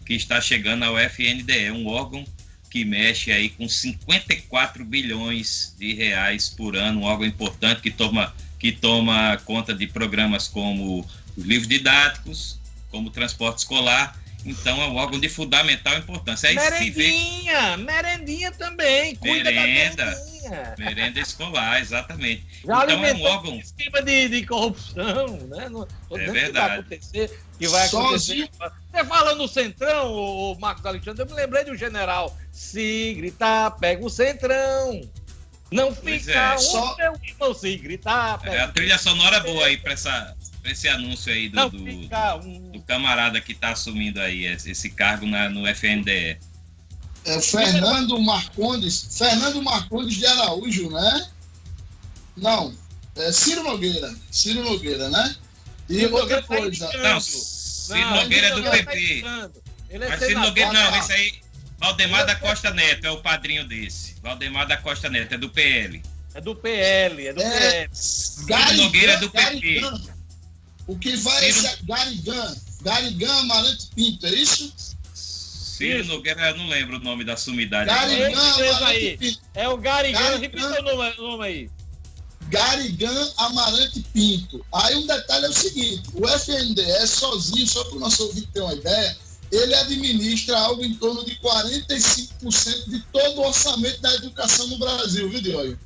[0.05, 2.25] que está chegando ao FNDE, um órgão
[2.69, 8.35] que mexe aí com 54 bilhões de reais por ano, um órgão importante que toma,
[8.59, 12.59] que toma conta de programas como os livros didáticos,
[12.91, 16.49] como transporte escolar então é um órgão de fundamental importância.
[16.49, 17.83] Aí merendinha, vê...
[17.83, 19.15] merendinha também.
[19.15, 20.75] Cuida merenda, da merendinha.
[20.77, 22.45] merenda escolar, exatamente.
[22.65, 23.55] Já então é um órgão.
[23.57, 25.69] Esquema de, de corrupção, né?
[25.69, 26.43] Não, é verdade.
[26.49, 27.43] Que vai acontecer.
[27.59, 28.49] Que vai acontecer.
[28.91, 32.37] Você fala no Centrão, o Marcos Alexandre, eu me lembrei do general.
[32.51, 35.01] Se gritar, pega o Centrão.
[35.69, 36.55] Não fica é.
[36.55, 36.95] um Só...
[36.95, 38.39] meu irmão se gritar.
[38.39, 40.35] Pega é, a trilha sonora boa aí para essa
[40.71, 42.66] esse anúncio aí do, do, um...
[42.87, 46.37] camarada que está assumindo aí esse cargo na, no FNDE.
[47.25, 51.29] É Fernando Marcondes, Fernando Marcondes de Araújo, né?
[52.37, 52.73] Não,
[53.17, 55.35] é Ciro Nogueira, Ciro Nogueira, né?
[55.89, 56.87] E Ciro outra tá coisa.
[56.87, 59.21] Tá não, Ciro não, Nogueira é do PP.
[59.21, 59.49] Tá
[59.89, 61.33] é Mas Ciro Nogueira, não, esse aí,
[61.77, 64.15] Valdemar da Costa Neto é o padrinho desse.
[64.21, 66.01] Valdemar da Costa Neto, é do PL.
[66.33, 67.89] É do PL, é do é, PL.
[67.91, 69.81] Ciro Nogueira é do PP.
[70.87, 71.67] O que vai Ciro...
[71.67, 72.66] é Garigan.
[72.81, 74.73] Garigan Amarante Pinto, é isso?
[75.13, 77.85] Ciro Nogueira, eu não lembro o nome da sumidade.
[77.85, 79.41] Garigan Amarante Pinto.
[79.53, 81.71] É o Garigan, Garigan repita o nome, nome aí.
[82.49, 84.65] Garigan Amarante Pinto.
[84.73, 88.61] Aí um detalhe é o seguinte: o FNDE sozinho, só para o nosso ouvinte ter
[88.61, 89.17] uma ideia,
[89.51, 95.29] ele administra algo em torno de 45% de todo o orçamento da educação no Brasil,
[95.29, 95.77] viu, Diogo?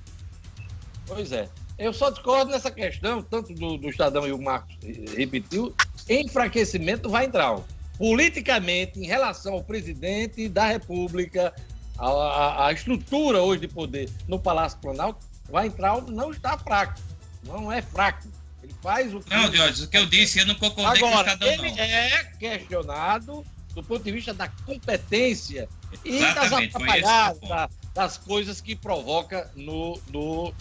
[1.05, 1.49] Pois é.
[1.81, 4.77] Eu só discordo nessa questão, tanto do, do Estadão e o Marcos
[5.17, 5.75] repetiu,
[6.07, 7.59] enfraquecimento vai entrar.
[7.97, 11.51] Politicamente, em relação ao presidente da República,
[11.97, 17.01] a, a, a, estrutura hoje de poder no Palácio Planalto, vai entrar não está fraco.
[17.43, 18.27] Não é fraco.
[18.61, 19.31] Ele faz o que.
[19.31, 21.83] Não, Jorge, o que eu disse, eu não concordei Agora, com o Estadão, ele não.
[21.83, 25.67] é questionado do ponto de vista da competência
[26.05, 30.53] e das atrapalhadas, das coisas que provoca no, no,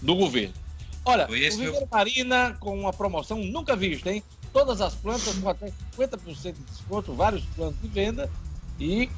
[0.00, 0.54] no governo.
[1.08, 4.22] Olha, o Viveiro Marina com uma promoção nunca vista, hein?
[4.52, 8.30] Todas as plantas com até 50% de desconto, vários planos de venda
[8.78, 9.08] e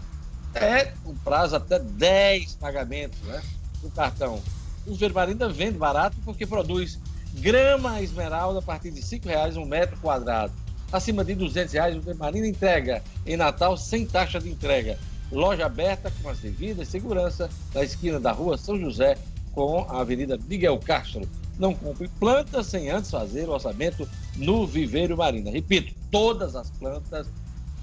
[0.55, 3.43] é um prazo até 10 pagamentos né,
[3.83, 4.41] do cartão.
[4.87, 7.01] O Vermarina vende barato porque produz
[7.35, 10.53] grama esmeralda a partir de R$ reais um metro quadrado.
[10.93, 14.97] Acima de R$ reais o Vermarina entrega em Natal sem taxa de entrega.
[15.33, 19.19] Loja aberta com as devidas segurança na esquina da rua São José
[19.53, 21.29] com a Avenida Miguel Castro
[21.61, 25.51] não compre plantas sem antes fazer o orçamento no Viveiro Marina.
[25.51, 27.29] Repito, todas as plantas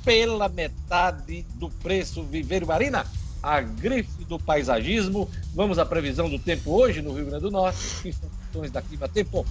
[0.04, 3.06] pela metade do preço Viveiro Marina.
[3.42, 5.30] A grife do paisagismo.
[5.54, 7.78] Vamos à previsão do tempo hoje no Rio Grande do Norte.
[8.04, 9.46] Informações da Clima Tempo.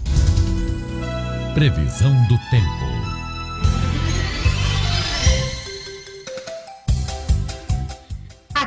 [1.55, 3.06] Previsão do tempo.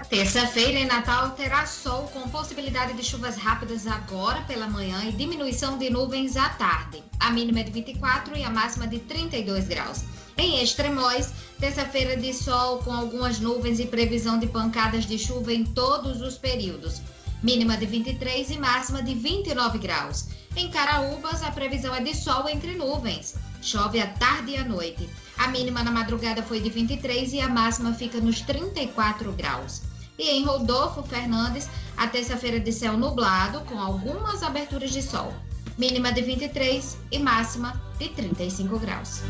[0.09, 5.77] Terça-feira em Natal terá sol com possibilidade de chuvas rápidas agora pela manhã e diminuição
[5.77, 7.03] de nuvens à tarde.
[7.19, 10.05] A mínima é de 24 e a máxima de 32 graus.
[10.35, 15.63] Em Extremóis, terça-feira de sol com algumas nuvens e previsão de pancadas de chuva em
[15.63, 17.03] todos os períodos.
[17.43, 20.29] Mínima de 23 e máxima de 29 graus.
[20.55, 23.35] Em Caraúbas, a previsão é de sol entre nuvens.
[23.61, 25.07] Chove à tarde e à noite.
[25.37, 29.87] A mínima na madrugada foi de 23 e a máxima fica nos 34 graus.
[30.19, 35.33] E em Rodolfo Fernandes, a terça-feira de céu nublado, com algumas aberturas de sol.
[35.77, 39.21] Mínima de 23 e máxima de 35 graus.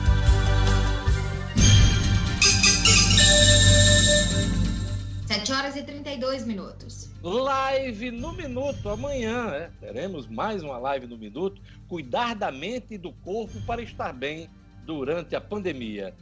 [5.27, 7.11] Sete horas e 32 minutos.
[7.21, 9.71] Live no Minuto, amanhã, né?
[9.79, 11.61] teremos mais uma live no Minuto.
[11.87, 14.49] Cuidar da mente e do corpo para estar bem
[14.87, 16.15] durante a pandemia.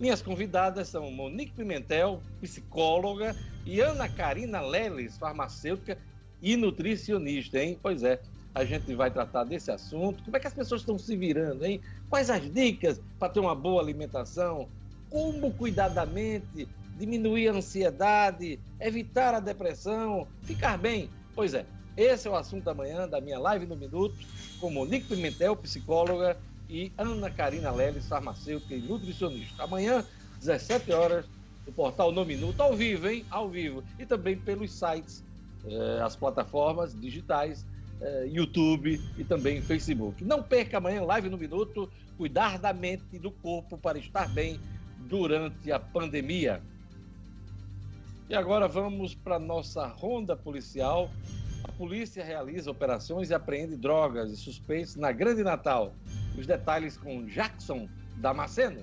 [0.00, 3.36] Minhas convidadas são Monique Pimentel, psicóloga,
[3.66, 5.98] e Ana Karina Leles, farmacêutica
[6.40, 7.78] e nutricionista, hein?
[7.82, 8.18] Pois é,
[8.54, 10.24] a gente vai tratar desse assunto.
[10.24, 11.82] Como é que as pessoas estão se virando, hein?
[12.08, 14.70] Quais as dicas para ter uma boa alimentação?
[15.10, 16.66] Como cuidar da mente,
[16.98, 21.10] diminuir a ansiedade, evitar a depressão, ficar bem?
[21.34, 24.16] Pois é, esse é o assunto da manhã da minha live no Minuto,
[24.58, 26.38] com Monique Pimentel, psicóloga,
[26.70, 29.64] e Ana Karina Leles, farmacêutica e nutricionista.
[29.64, 30.04] Amanhã,
[30.38, 31.26] 17 horas,
[31.66, 33.24] no portal No Minuto, ao vivo, hein?
[33.28, 33.82] Ao vivo.
[33.98, 35.24] E também pelos sites,
[35.66, 37.66] eh, as plataformas digitais,
[38.00, 40.24] eh, YouTube e também Facebook.
[40.24, 44.60] Não perca amanhã, live no Minuto, cuidar da mente e do corpo para estar bem
[45.08, 46.62] durante a pandemia.
[48.28, 51.10] E agora vamos para a nossa ronda policial.
[51.64, 55.92] A polícia realiza operações e apreende drogas e suspeitos na Grande Natal.
[56.36, 58.82] Os detalhes com Jackson Damasceno.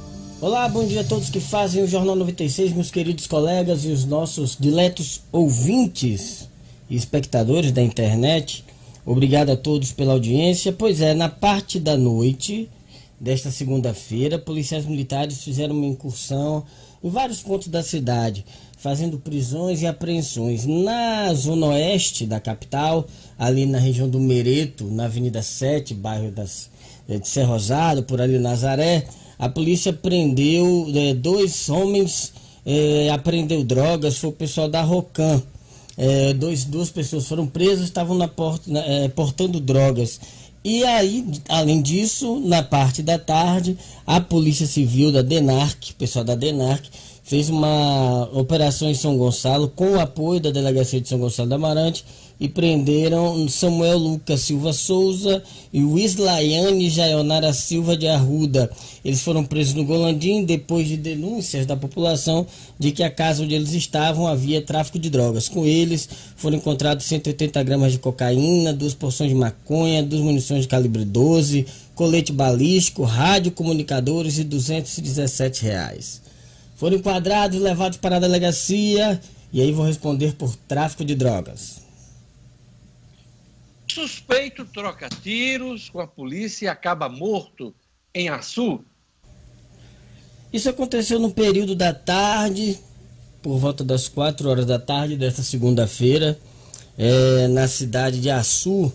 [0.41, 4.05] Olá, bom dia a todos que fazem o Jornal 96, meus queridos colegas e os
[4.05, 6.49] nossos diletos ouvintes
[6.89, 8.65] e espectadores da internet.
[9.05, 10.73] Obrigado a todos pela audiência.
[10.73, 12.67] Pois é, na parte da noite
[13.19, 16.65] desta segunda-feira, policiais militares fizeram uma incursão
[17.03, 18.43] em vários pontos da cidade,
[18.79, 23.05] fazendo prisões e apreensões na zona oeste da capital,
[23.37, 26.67] ali na região do Mereto, na Avenida 7, bairro das,
[27.07, 29.05] eh, de Ser Rosado, por ali Nazaré
[29.41, 32.31] a polícia prendeu é, dois homens,
[32.63, 35.41] é, apreendeu drogas, foi o pessoal da Rocan.
[35.97, 40.19] É, dois, duas pessoas foram presas, estavam na porta, é, portando drogas.
[40.63, 43.75] E aí, além disso, na parte da tarde,
[44.05, 46.85] a Polícia Civil da DENARC, pessoal da DENARC,
[47.23, 51.55] fez uma operação em São Gonçalo com o apoio da Delegacia de São Gonçalo da
[51.55, 52.05] Amarante
[52.41, 58.67] e prenderam Samuel Lucas Silva Souza e o Islaiane Jaionara Silva de Arruda.
[59.05, 62.47] Eles foram presos no Golandim depois de denúncias da população
[62.79, 65.47] de que a casa onde eles estavam havia tráfico de drogas.
[65.47, 70.67] Com eles foram encontrados 180 gramas de cocaína, duas porções de maconha, duas munições de
[70.67, 76.23] calibre 12, colete balístico, rádio comunicadores e 217 reais.
[76.75, 79.21] Foram enquadrados levados para a delegacia
[79.53, 81.80] e aí vão responder por tráfico de drogas.
[83.93, 87.75] Suspeito troca tiros com a polícia e acaba morto
[88.15, 88.79] em Açu.
[90.53, 92.79] Isso aconteceu no período da tarde,
[93.41, 96.39] por volta das 4 horas da tarde desta segunda-feira,
[96.97, 98.93] é, na cidade de Açu.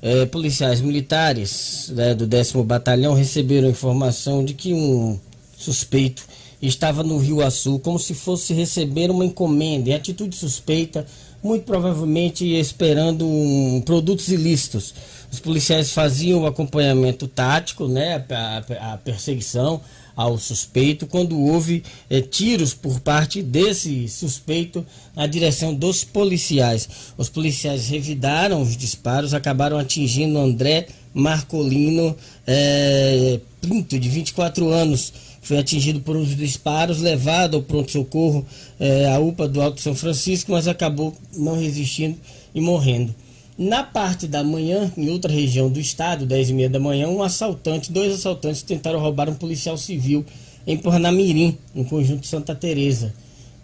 [0.00, 5.18] É, policiais militares né, do 10 Batalhão receberam informação de que um
[5.58, 6.22] suspeito
[6.62, 11.04] estava no Rio Açu como se fosse receber uma encomenda, em atitude suspeita
[11.46, 14.92] muito provavelmente esperando um, produtos ilícitos.
[15.30, 19.80] Os policiais faziam o acompanhamento tático, né, a, a perseguição
[20.16, 26.88] ao suspeito, quando houve eh, tiros por parte desse suspeito na direção dos policiais.
[27.18, 32.16] Os policiais revidaram os disparos, acabaram atingindo André Marcolino
[32.46, 35.12] eh, Pinto, de 24 anos
[35.46, 38.44] foi atingido por uns disparos, levado ao pronto-socorro
[38.80, 42.16] é, à UPA do Alto São Francisco, mas acabou não resistindo
[42.52, 43.14] e morrendo.
[43.56, 47.22] Na parte da manhã, em outra região do estado, 10 e meia da manhã, um
[47.22, 50.26] assaltante, dois assaltantes tentaram roubar um policial civil
[50.66, 53.14] em Pornamirim, no conjunto Santa Teresa.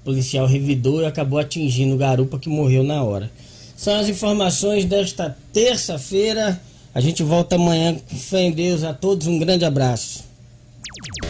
[0.03, 3.29] O policial revidou e acabou atingindo o garupa que morreu na hora.
[3.77, 6.61] São as informações desta terça-feira.
[6.95, 8.85] A gente volta amanhã fé em Deus.
[8.85, 10.32] A todos um grande abraço.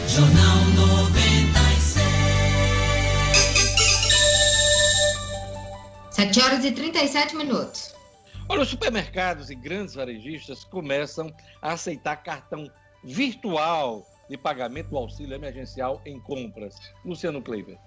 [0.07, 2.05] Jornal 96.
[6.11, 7.95] 7 horas e 37 minutos.
[8.47, 12.69] Olha, os supermercados e grandes varejistas começam a aceitar cartão
[13.03, 16.75] virtual de pagamento do auxílio emergencial em compras.
[17.03, 17.79] Luciano Kleiber.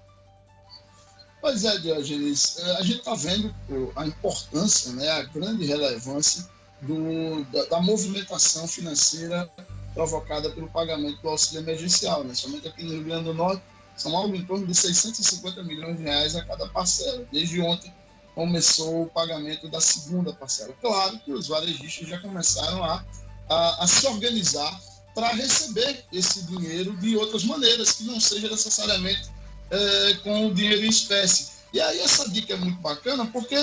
[1.40, 3.54] Pois é, Diogenes, é, a gente está vendo
[3.94, 6.48] a importância, né, a grande relevância
[6.82, 9.48] do, da, da, movimentação financeira
[9.96, 12.22] provocada pelo pagamento do auxílio emergencial.
[12.22, 12.34] Né?
[12.34, 13.62] Somente aqui no Rio Grande do Norte
[13.96, 17.26] são algo em torno de 650 milhões de reais a cada parcela.
[17.32, 17.92] Desde ontem
[18.34, 20.74] começou o pagamento da segunda parcela.
[20.82, 23.02] Claro que os varejistas já começaram a,
[23.48, 24.78] a, a se organizar
[25.14, 29.30] para receber esse dinheiro de outras maneiras, que não seja necessariamente
[29.70, 31.56] é, com o dinheiro em espécie.
[31.72, 33.56] E aí essa dica é muito bacana, porque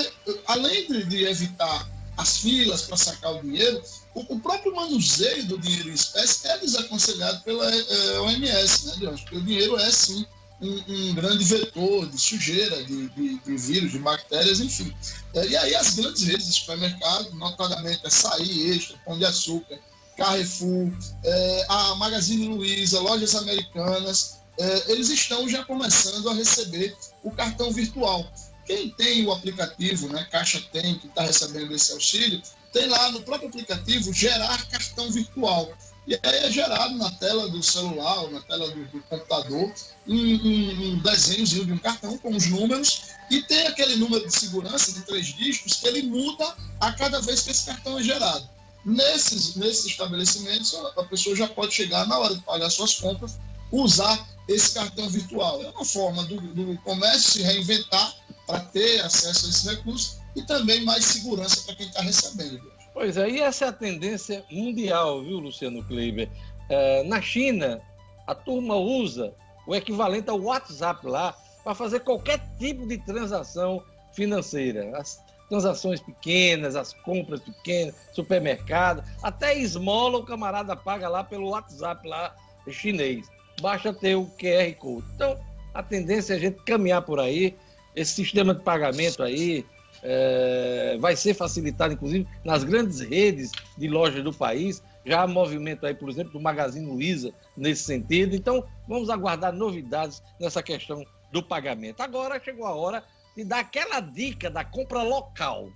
[0.48, 3.80] além de, de evitar as filas para sacar o dinheiro,
[4.14, 9.10] o, o, próprio manuseio do dinheiro em espécie é desaconselhado pela é, OMS, né?
[9.10, 10.24] Porque o dinheiro é, sim,
[10.60, 14.94] um, um grande vetor de sujeira, de, de, de, vírus, de bactérias, enfim.
[15.34, 19.78] É, e aí as grandes redes de supermercado, notadamente Açaí, Extra, Pão de Açúcar,
[20.16, 20.92] Carrefour,
[21.24, 27.72] é, a Magazine Luiza, lojas americanas, é, eles estão já começando a receber o cartão
[27.72, 28.24] virtual.
[28.64, 32.40] Quem tem o aplicativo, né, Caixa Tem, que está recebendo esse auxílio,
[32.74, 35.72] tem lá no próprio aplicativo gerar cartão virtual.
[36.06, 39.72] E aí é gerado na tela do celular ou na tela do, do computador
[40.06, 44.38] um, um, um desenhozinho de um cartão com os números e tem aquele número de
[44.38, 48.46] segurança de três dígitos que ele muda a cada vez que esse cartão é gerado.
[48.84, 53.38] Nesses, nesses estabelecimentos, a pessoa já pode chegar na hora de pagar suas compras,
[53.72, 55.62] usar esse cartão virtual.
[55.62, 58.14] É uma forma do, do comércio se reinventar
[58.46, 62.72] para ter acesso a esse recurso e também mais segurança para quem está recebendo.
[62.92, 66.28] Pois é, e essa é a tendência mundial, viu, Luciano Kleiber?
[66.68, 67.80] É, na China,
[68.26, 69.34] a turma usa
[69.66, 73.82] o equivalente ao WhatsApp lá para fazer qualquer tipo de transação
[74.12, 74.96] financeira.
[74.96, 82.06] As transações pequenas, as compras pequenas, supermercado, até esmola o camarada paga lá pelo WhatsApp
[82.06, 82.34] lá
[82.68, 83.26] chinês.
[83.60, 85.06] Basta ter o QR Code.
[85.14, 85.38] Então,
[85.72, 87.56] a tendência é a gente caminhar por aí.
[87.94, 89.64] Esse sistema de pagamento aí,
[90.02, 94.82] é, vai ser facilitado, inclusive, nas grandes redes de lojas do país.
[95.04, 98.36] Já há movimento aí, por exemplo, do Magazine Luiza nesse sentido.
[98.36, 102.00] Então, vamos aguardar novidades nessa questão do pagamento.
[102.00, 103.04] Agora chegou a hora
[103.36, 105.70] de dar aquela dica da compra local.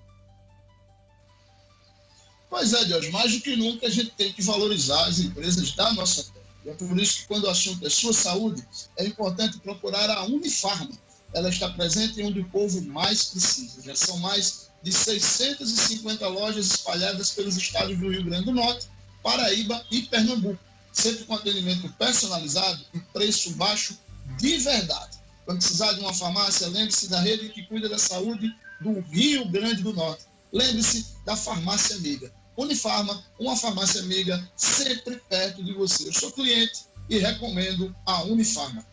[2.50, 5.92] Pois é, Deus, mais do que nunca a gente tem que valorizar as empresas da
[5.92, 6.46] nossa terra.
[6.64, 8.64] E é por isso que quando o assunto é sua saúde,
[8.96, 10.92] é importante procurar a Unifarma
[11.34, 13.82] ela está presente onde o povo mais precisa.
[13.82, 18.86] Já são mais de 650 lojas espalhadas pelos estados do Rio Grande do Norte,
[19.22, 20.58] Paraíba e Pernambuco,
[20.92, 23.98] sempre com atendimento personalizado e preço baixo
[24.38, 25.18] de verdade.
[25.44, 29.82] Quando precisar de uma farmácia, lembre-se da rede que cuida da saúde do Rio Grande
[29.82, 30.24] do Norte.
[30.52, 32.32] Lembre-se da farmácia amiga.
[32.56, 36.08] Unifarma, uma farmácia amiga sempre perto de você.
[36.08, 38.84] Eu sou cliente e recomendo a Unifarma.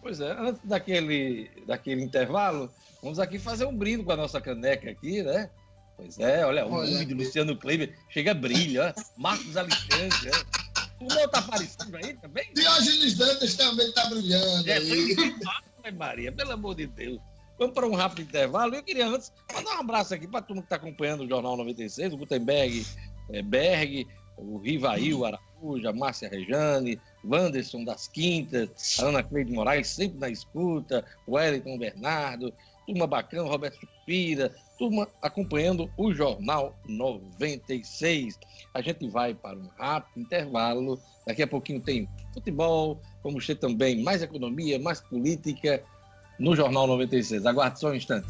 [0.00, 2.70] Pois é, antes daquele, daquele intervalo,
[3.02, 5.50] vamos aqui fazer um brinde com a nossa caneca aqui, né?
[5.96, 10.30] Pois é, olha, o nome de Luciano Kleber chega brilha, Marcos Alexandre.
[11.00, 12.44] O meu tá aparecendo aí também?
[12.54, 15.16] Diógenes Dantas também tá brilhando é, aí.
[15.84, 17.20] Ai, Maria, pelo amor de Deus.
[17.58, 18.74] Vamos para um rápido intervalo.
[18.74, 21.56] Eu queria antes mandar um abraço aqui para a turma que está acompanhando o Jornal
[21.58, 22.86] 96, o Gutenberg
[23.32, 29.52] é, Berg, o Rivaí, o Araújo, a Márcia Rejane, Wanderson das Quintas, a Ana Cleide
[29.52, 32.52] Moraes, sempre na escuta, o Wellington Bernardo,
[32.86, 38.38] turma bacana, Roberto Pira, turma acompanhando o Jornal 96.
[38.74, 44.02] A gente vai para um rápido intervalo, daqui a pouquinho tem futebol, vamos ter também
[44.02, 45.82] mais economia, mais política
[46.38, 47.44] no Jornal 96.
[47.46, 48.28] Aguarde só um instante.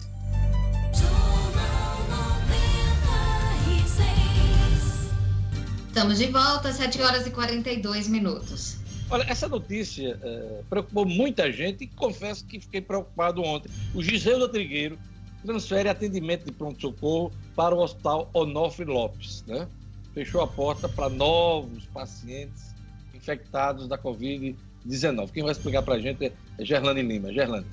[5.87, 8.80] Estamos de volta, 7 horas e 42 minutos.
[9.11, 13.71] Olha, essa notícia é, preocupou muita gente e confesso que fiquei preocupado ontem.
[13.93, 14.97] O Giselo Trigueiro
[15.45, 19.67] transfere atendimento de pronto-socorro para o Hospital Onofre Lopes, né?
[20.15, 22.75] Fechou a porta para novos pacientes
[23.15, 25.31] infectados da Covid-19.
[25.33, 26.33] Quem vai explicar para a gente é
[26.65, 27.33] Gerlane Lima.
[27.33, 27.67] Gerlane.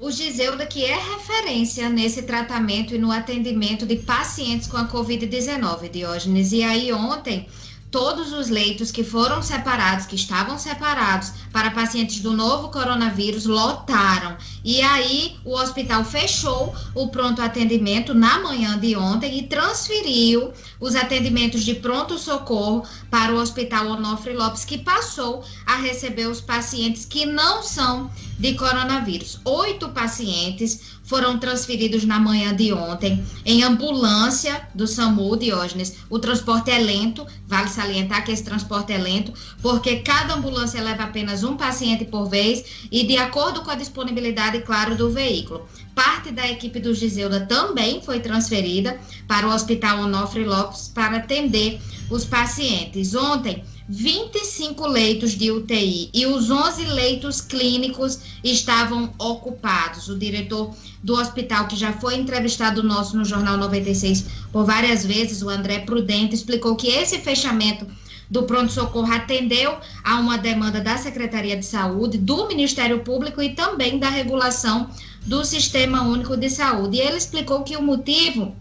[0.00, 5.90] O Giseuda, que é referência nesse tratamento e no atendimento de pacientes com a Covid-19,
[5.90, 6.52] Diógenes.
[6.52, 7.46] E aí, ontem,
[7.90, 14.36] todos os leitos que foram separados, que estavam separados para pacientes do novo coronavírus, lotaram.
[14.64, 20.94] E aí o hospital fechou o pronto atendimento na manhã de ontem e transferiu os
[20.94, 27.04] atendimentos de pronto socorro para o Hospital Onofre Lopes, que passou a receber os pacientes
[27.04, 28.10] que não são
[28.40, 29.38] de coronavírus.
[29.44, 35.98] Oito pacientes foram transferidos na manhã de ontem em ambulância do SAMU Diógenes.
[36.08, 41.04] O transporte é lento, vale salientar que esse transporte é lento, porque cada ambulância leva
[41.04, 45.68] apenas um paciente por vez e de acordo com a disponibilidade, claro, do veículo.
[45.94, 51.78] Parte da equipe do Giseuda também foi transferida para o Hospital Onofre Lopes para atender
[52.08, 53.14] os pacientes.
[53.14, 53.62] Ontem,
[53.92, 60.08] 25 leitos de UTI e os 11 leitos clínicos estavam ocupados.
[60.08, 60.72] O diretor
[61.02, 65.80] do hospital, que já foi entrevistado nosso no Jornal 96 por várias vezes, o André
[65.80, 67.84] Prudente, explicou que esse fechamento
[68.30, 73.98] do pronto-socorro atendeu a uma demanda da Secretaria de Saúde, do Ministério Público e também
[73.98, 74.88] da regulação
[75.26, 76.98] do Sistema Único de Saúde.
[76.98, 78.54] E ele explicou que o motivo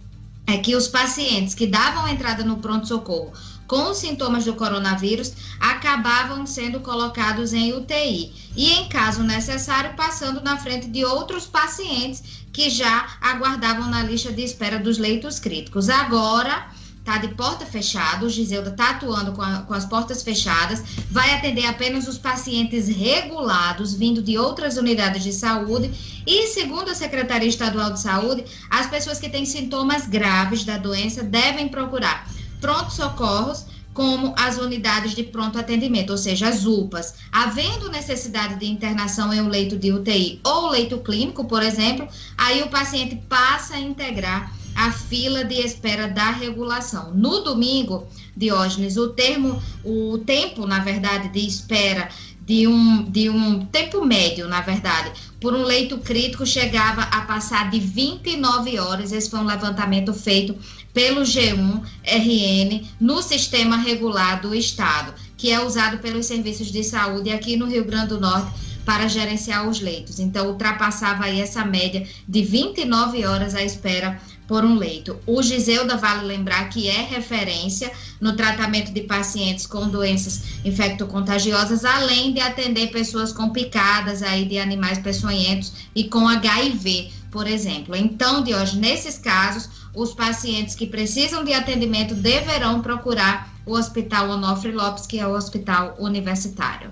[0.48, 3.32] é que os pacientes que davam entrada no pronto-socorro
[3.70, 10.58] com sintomas do coronavírus acabavam sendo colocados em UTI e, em caso necessário, passando na
[10.58, 15.88] frente de outros pacientes que já aguardavam na lista de espera dos leitos críticos.
[15.88, 16.68] Agora
[17.06, 21.32] tá de porta fechada, o Giselda tá atuando com, a, com, as portas fechadas, vai
[21.36, 25.92] atender apenas os pacientes regulados, vindo de outras unidades de saúde,
[26.26, 31.24] e segundo a Secretaria Estadual de Saúde, as pessoas que têm sintomas graves da doença
[31.24, 32.28] devem procurar
[32.60, 37.16] pronto socorros como as unidades de pronto atendimento, ou seja, as UPAs.
[37.32, 42.08] Havendo necessidade de internação em um leito de UTI ou leito clínico, por exemplo,
[42.38, 47.14] aí o paciente passa a integrar a fila de espera da regulação.
[47.14, 48.08] No domingo,
[48.38, 52.08] Diógenes, o termo, o tempo, na verdade, de espera
[52.50, 57.70] de um, de um tempo médio, na verdade, por um leito crítico chegava a passar
[57.70, 59.12] de 29 horas.
[59.12, 60.58] Esse foi um levantamento feito
[60.94, 67.56] pelo G1RN no sistema regular do Estado, que é usado pelos serviços de saúde aqui
[67.56, 68.52] no Rio Grande do Norte
[68.86, 70.20] para gerenciar os leitos.
[70.20, 75.16] Então, ultrapassava aí essa média de 29 horas à espera por um leito.
[75.28, 82.34] O Giseuda vale lembrar que é referência no tratamento de pacientes com doenças infectocontagiosas, além
[82.34, 87.96] de atender pessoas com picadas aí de animais peçonhentos e com HIV, por exemplo.
[87.96, 94.72] Então, hoje nesses casos, os pacientes que precisam de atendimento deverão procurar o Hospital Onofre
[94.72, 96.90] Lopes, que é o hospital universitário.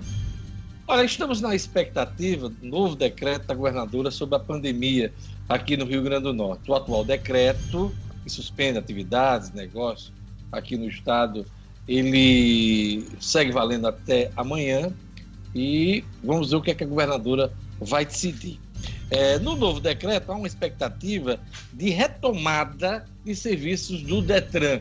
[0.86, 5.12] Olha, estamos na expectativa do novo decreto da governadora sobre a pandemia
[5.48, 6.70] aqui no Rio Grande do Norte.
[6.70, 7.94] O atual decreto,
[8.24, 10.12] que suspende atividades, negócios
[10.50, 11.44] aqui no estado,
[11.86, 14.90] ele segue valendo até amanhã
[15.54, 18.58] e vamos ver o que, é que a governadora vai decidir.
[19.10, 21.40] É, no novo decreto, há uma expectativa
[21.72, 24.80] de retomada de serviços do Detran.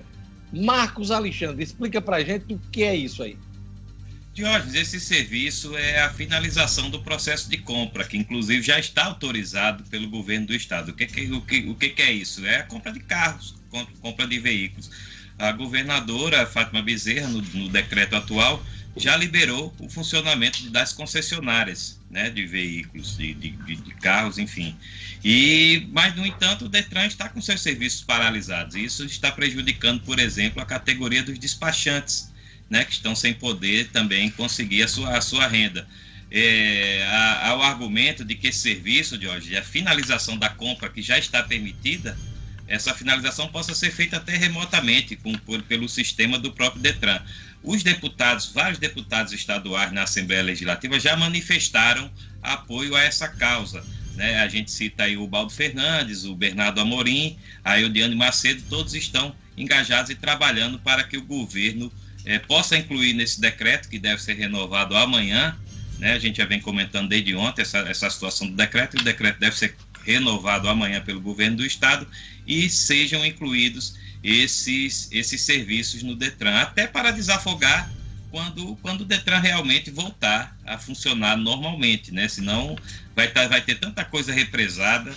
[0.51, 3.37] Marcos Alexandre, explica para gente o que é isso aí.
[4.33, 9.83] Diógenes, esse serviço é a finalização do processo de compra, que inclusive já está autorizado
[9.85, 10.89] pelo governo do estado.
[10.89, 12.45] O que, que o que, o que é isso?
[12.45, 13.55] É a compra de carros,
[13.99, 14.91] compra de veículos.
[15.39, 18.63] A governadora Fátima Bezerra, no, no decreto atual,
[18.97, 24.75] já liberou o funcionamento das concessionárias né, de veículos, de, de, de, carros, enfim.
[25.23, 28.75] E, mas, no entanto, o Detran está com seus serviços paralisados.
[28.75, 32.31] E isso está prejudicando, por exemplo, a categoria dos despachantes
[32.69, 35.87] né, que estão sem poder também conseguir a sua, a sua renda.
[36.29, 41.01] É, há, há o argumento de que esse serviço, hoje, a finalização da compra que
[41.01, 42.17] já está permitida,
[42.67, 47.21] essa finalização possa ser feita até remotamente com, por, pelo sistema do próprio Detran.
[47.63, 52.09] Os deputados, vários deputados estaduais na Assembleia Legislativa já manifestaram
[52.41, 53.83] apoio a essa causa.
[54.15, 54.39] Né?
[54.39, 59.35] A gente cita aí o Baldo Fernandes, o Bernardo Amorim, a Eudiane Macedo, todos estão
[59.55, 61.91] engajados e trabalhando para que o governo
[62.25, 65.55] é, possa incluir nesse decreto, que deve ser renovado amanhã,
[65.99, 66.13] né?
[66.13, 69.39] a gente já vem comentando desde ontem essa, essa situação do decreto, e o decreto
[69.39, 72.07] deve ser renovado amanhã pelo governo do estado
[72.45, 73.95] e sejam incluídos
[74.27, 77.89] esses, esses serviços no Detran, até para desafogar
[78.29, 82.27] quando, quando o Detran realmente voltar a funcionar normalmente, né?
[82.27, 82.77] Senão
[83.15, 85.15] vai, tá, vai ter tanta coisa represada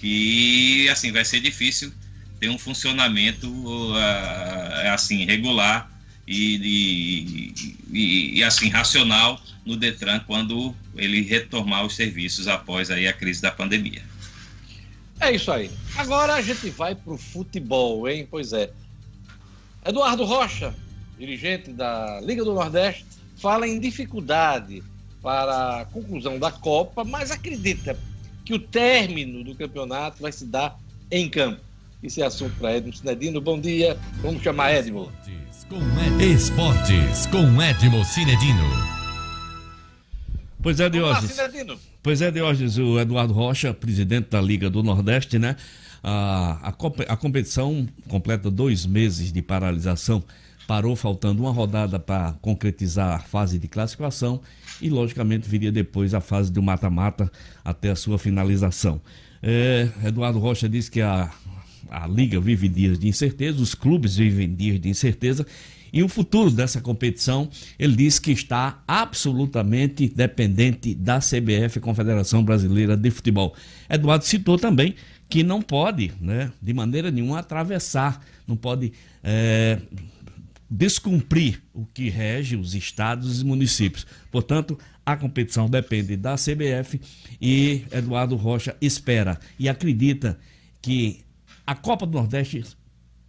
[0.00, 1.92] que assim vai ser difícil
[2.40, 5.88] ter um funcionamento uh, assim regular
[6.26, 7.54] e,
[7.92, 13.40] e, e, assim racional no Detran quando ele retomar os serviços após aí a crise
[13.40, 14.02] da pandemia.
[15.20, 15.70] É isso aí.
[15.96, 18.26] Agora a gente vai para o futebol, hein?
[18.30, 18.70] Pois é.
[19.84, 20.74] Eduardo Rocha,
[21.18, 23.04] dirigente da Liga do Nordeste,
[23.36, 24.82] fala em dificuldade
[25.22, 27.98] para a conclusão da Copa, mas acredita
[28.44, 30.78] que o término do campeonato vai se dar
[31.10, 31.60] em campo.
[32.02, 33.40] Esse é assunto para Edmo Cinedino.
[33.40, 35.10] Bom dia, vamos chamar Edmo.
[36.20, 38.97] Esportes com Edmo Cinedino.
[40.68, 41.40] Pois é, Diógenes.
[42.02, 45.56] Pois é, Diógenes, o Eduardo Rocha, presidente da Liga do Nordeste, né?
[46.02, 50.22] A, a, a competição completa dois meses de paralisação.
[50.66, 54.42] Parou faltando uma rodada para concretizar a fase de classificação
[54.78, 57.32] e, logicamente, viria depois a fase do mata-mata
[57.64, 59.00] até a sua finalização.
[59.42, 61.32] É, Eduardo Rocha disse que a,
[61.88, 65.46] a Liga vive dias de incerteza, os clubes vivem dias de incerteza
[65.92, 72.96] e o futuro dessa competição, ele diz que está absolutamente dependente da CBF, Confederação Brasileira
[72.96, 73.54] de Futebol.
[73.88, 74.94] Eduardo citou também
[75.28, 79.78] que não pode, né, de maneira nenhuma, atravessar, não pode é,
[80.70, 84.06] descumprir o que rege os estados e municípios.
[84.30, 87.00] Portanto, a competição depende da CBF
[87.40, 90.38] e Eduardo Rocha espera e acredita
[90.82, 91.20] que
[91.66, 92.64] a Copa do Nordeste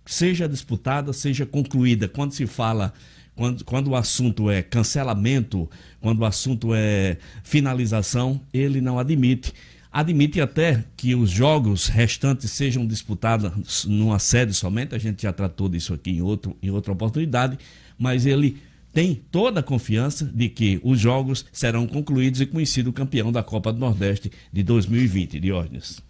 [0.10, 2.08] seja disputada, seja concluída.
[2.08, 2.92] Quando se fala,
[3.36, 5.70] quando, quando o assunto é cancelamento,
[6.02, 9.54] quando o assunto é finalização, ele não admite.
[9.92, 15.70] Admite até que os jogos restantes sejam disputados numa sede somente, a gente já tratou
[15.70, 17.60] disso aqui em, outro, em outra oportunidade,
[17.98, 18.58] mas ele
[18.92, 23.44] tem toda a confiança de que os jogos serão concluídos e conhecido o campeão da
[23.44, 26.09] Copa do Nordeste de 2020, Diógenes.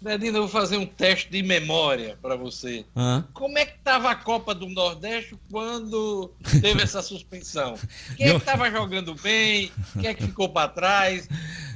[0.00, 2.84] Dedinho, eu vou fazer um teste de memória para você.
[2.94, 3.24] Ah.
[3.32, 7.74] Como é que estava a Copa do Nordeste quando teve essa suspensão?
[8.16, 9.72] Quem é que estava jogando bem?
[10.00, 11.28] Quem é que ficou para trás?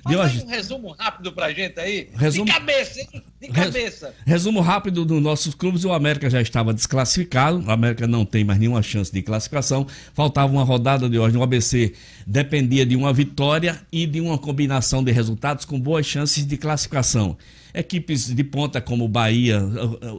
[0.04, 2.10] Faz um resumo rápido para gente aí.
[2.14, 2.46] Resumo...
[2.46, 3.22] De cabeça, hein?
[3.40, 4.14] De cabeça.
[4.24, 5.84] Resumo rápido dos nossos clubes.
[5.84, 7.60] O América já estava desclassificado.
[7.60, 9.86] O América não tem mais nenhuma chance de classificação.
[10.14, 11.36] Faltava uma rodada de hoje.
[11.36, 11.92] O ABC
[12.26, 17.36] dependia de uma vitória e de uma combinação de resultados com boas chances de classificação.
[17.74, 19.60] Equipes de ponta como Bahia,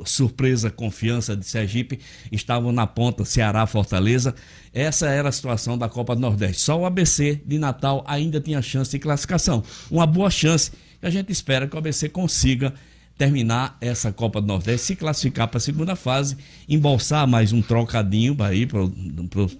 [0.05, 1.99] surpresa, confiança de Sergipe,
[2.31, 4.33] estavam na ponta, Ceará, Fortaleza.
[4.73, 6.61] Essa era a situação da Copa do Nordeste.
[6.61, 9.63] Só o ABC de Natal ainda tinha chance de classificação.
[9.91, 10.71] Uma boa chance.
[11.01, 12.73] A gente espera que o ABC consiga
[13.17, 16.37] terminar essa Copa do Nordeste, se classificar para a segunda fase,
[16.67, 18.81] embolsar mais um trocadinho para ir para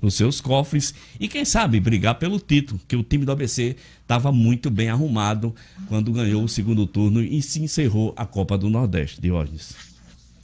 [0.02, 4.32] os seus cofres e, quem sabe, brigar pelo título, que o time do ABC estava
[4.32, 5.54] muito bem arrumado
[5.88, 9.76] quando ganhou o segundo turno e se encerrou a Copa do Nordeste, Diógenes.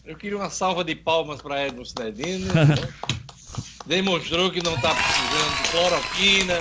[0.06, 2.48] Eu queria uma salva de palmas para Edmo Cinedino.
[3.86, 6.54] Demonstrou que não está precisando de cloroquina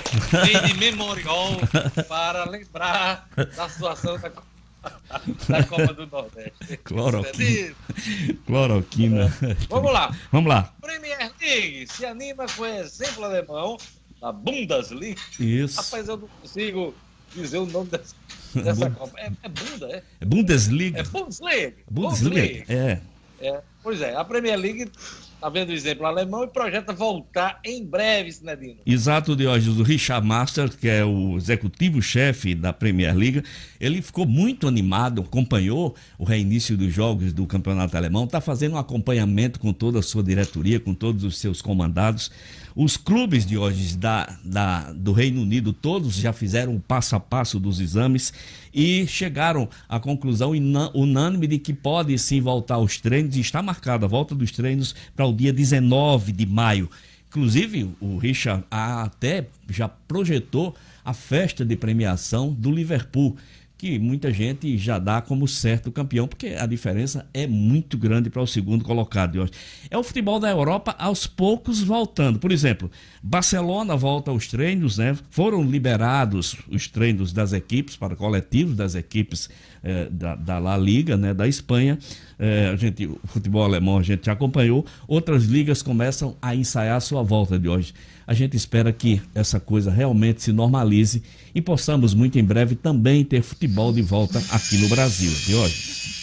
[0.44, 1.57] nem de memorial
[2.09, 4.47] para lembrar da situação da Copa
[5.49, 6.76] da Copa do Nordeste.
[6.84, 7.74] Cloroquina.
[8.47, 9.32] Cloroquina.
[9.68, 10.16] Vamos lá.
[10.32, 10.74] Vamos lá.
[10.80, 13.76] Premier League se anima com o exemplo alemão
[14.20, 15.20] da Bundesliga.
[15.39, 15.80] Isso.
[15.80, 16.95] Rapaz, eu não consigo
[17.34, 18.14] dizer o nome dessa,
[18.55, 19.18] dessa Copa.
[19.18, 20.03] É, é Bunda, é?
[20.20, 21.01] É Bundesliga.
[21.01, 21.76] É Bundesliga.
[21.91, 22.64] Bundesliga.
[22.64, 22.64] Bundesliga.
[22.72, 23.01] É.
[23.41, 23.62] é.
[23.82, 24.91] Pois é, a Premier League
[25.39, 28.78] Está vendo o exemplo alemão e projeta voltar em breve, Sinedino.
[28.84, 29.78] Exato, Diógenes.
[29.78, 33.45] O Richard Master, que é o executivo-chefe da Premier League,
[33.80, 38.78] ele ficou muito animado, acompanhou o reinício dos jogos do campeonato alemão, está fazendo um
[38.78, 42.32] acompanhamento com toda a sua diretoria, com todos os seus comandados.
[42.81, 47.18] Os clubes de hoje da, da, do Reino Unido, todos já fizeram o passo a
[47.18, 48.33] passo dos exames
[48.72, 50.53] e chegaram à conclusão
[50.95, 54.95] unânime de que pode sim voltar aos treinos e está marcada a volta dos treinos
[55.16, 56.89] para o dia 19 de maio.
[57.26, 60.72] Inclusive, o Richard até já projetou
[61.05, 63.37] a festa de premiação do Liverpool
[63.79, 68.43] que muita gente já dá como certo campeão, porque a diferença é muito grande para
[68.43, 69.53] o segundo colocado de hoje.
[69.89, 72.41] É o futebol da Europa aos poucos voltando.
[72.41, 72.91] Por exemplo,
[73.22, 75.16] Barcelona volta aos treinos, né?
[75.31, 79.49] Foram liberados os treinos das equipes para coletivos das equipes
[79.83, 81.33] eh, da, da La Liga, né?
[81.33, 81.99] Da Espanha.
[82.39, 84.85] Eh, a gente, o futebol alemão a gente acompanhou.
[85.07, 87.93] Outras ligas começam a ensaiar a sua volta de hoje.
[88.26, 91.22] A gente espera que essa coisa realmente se normalize
[91.55, 96.17] e possamos muito em breve também ter futebol de volta aqui no Brasil, de hoje.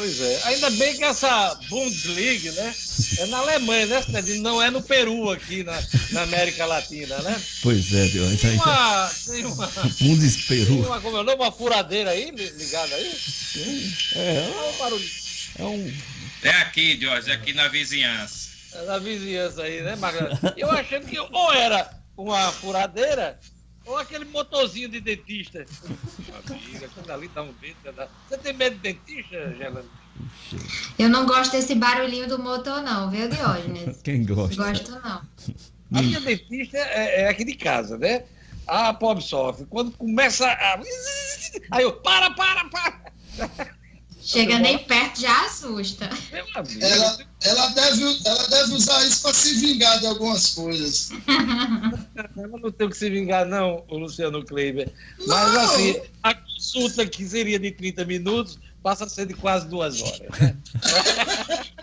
[0.00, 2.74] Pois é, ainda bem que essa Bundesliga, né,
[3.18, 4.40] é na Alemanha, né, Cidadinho?
[4.40, 5.78] Não é no Peru aqui na,
[6.12, 7.38] na América Latina, né?
[7.62, 8.40] Pois é, Deus.
[8.40, 9.66] Tem uma, tem uma,
[10.00, 10.66] Bundesperu.
[10.68, 11.36] Tem uma, como é o nome?
[11.36, 13.20] Uma furadeira aí, ligada aí?
[14.14, 15.10] É, é um barulho.
[15.58, 15.94] É um...
[16.44, 18.48] É aqui, Jorge, é aqui na vizinhança.
[18.72, 20.38] É na vizinhança aí, né, Marcos?
[20.56, 23.38] Eu achando que ou era uma furadeira
[23.90, 25.66] Ou aquele motorzinho de dentista.
[26.48, 28.08] Amiga, quando ali dá um dedo.
[28.28, 29.88] Você tem medo de dentista, Gelane?
[30.96, 34.00] Eu não gosto desse barulhinho do motor, não, viu, Diógenes?
[34.04, 34.54] Quem gosta?
[34.62, 35.22] Gosto, não.
[35.92, 38.22] A minha dentista é, é aqui de casa, né?
[38.64, 39.66] A pobre sofre.
[39.66, 40.78] Quando começa a.
[41.72, 43.79] Aí eu, para, para, para!
[44.22, 46.08] Chega nem perto, já assusta.
[46.30, 51.10] Ela, ela, deve, ela deve usar isso para se vingar de algumas coisas.
[52.36, 54.92] eu não tenho que se vingar, não, o Luciano Kleiber.
[55.26, 55.60] Mas Não!
[55.62, 60.38] assim, a consulta que seria de 30 minutos passa a ser de quase duas horas.
[60.38, 60.56] Né?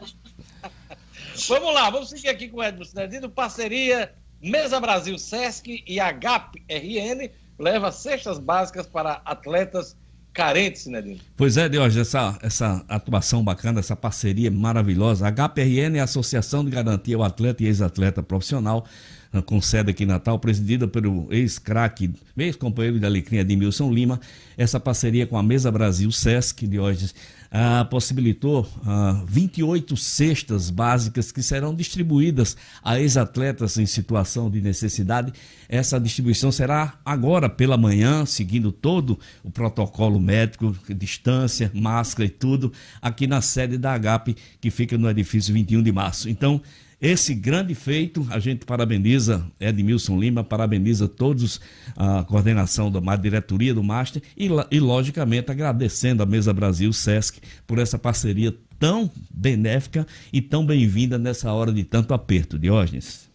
[1.48, 3.30] vamos lá, vamos seguir aqui com o Edmo Cinedino.
[3.30, 9.96] Parceria Mesa Brasil Sesc e a GAP RN leva cestas básicas para atletas
[10.38, 11.18] carentes, Cinedino.
[11.36, 15.28] Pois é, Diógenes, essa, essa atuação bacana, essa parceria maravilhosa.
[15.28, 18.86] A HPRN é a Associação de Garantia ao Atleta e Ex-Atleta Profissional,
[19.34, 24.22] ah, com sede aqui em Natal, presidida pelo ex-craque, ex-companheiro da Alecrim Edmilson Lima.
[24.56, 27.16] Essa parceria com a Mesa Brasil Sesc, Diógenes,
[27.52, 35.34] ah, possibilitou ah, 28 cestas básicas que serão distribuídas a ex-atletas em situação de necessidade.
[35.70, 42.72] Essa distribuição será agora pela manhã, seguindo todo o protocolo médico, distância, máscara e tudo,
[43.02, 46.30] aqui na sede da AGAP, que fica no edifício 21 de março.
[46.30, 46.62] Então,
[47.00, 51.62] esse grande feito, a gente parabeniza Edmilson Lima, parabeniza todos
[51.96, 57.78] a coordenação da diretoria do Master e, e, logicamente, agradecendo a Mesa Brasil, Sesc, por
[57.78, 63.28] essa parceria tão benéfica e tão bem-vinda nessa hora de tanto aperto, Diógenes.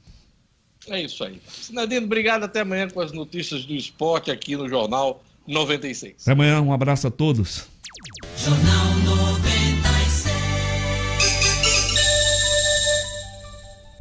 [0.88, 1.40] É isso aí.
[1.48, 2.42] Cinedino, obrigado.
[2.42, 6.14] Até amanhã com as notícias do esporte aqui no Jornal 96.
[6.22, 7.68] Até amanhã, um abraço a todos.
[8.36, 9.11] Jornal 96.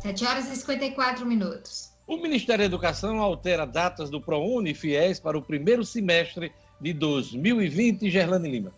[0.02, 1.91] 7 horas e 54 minutos.
[2.08, 6.91] O Ministério da Educação altera datas do ProUni e FIES para o primeiro semestre de
[6.91, 8.74] 2020, Gerlane Lima.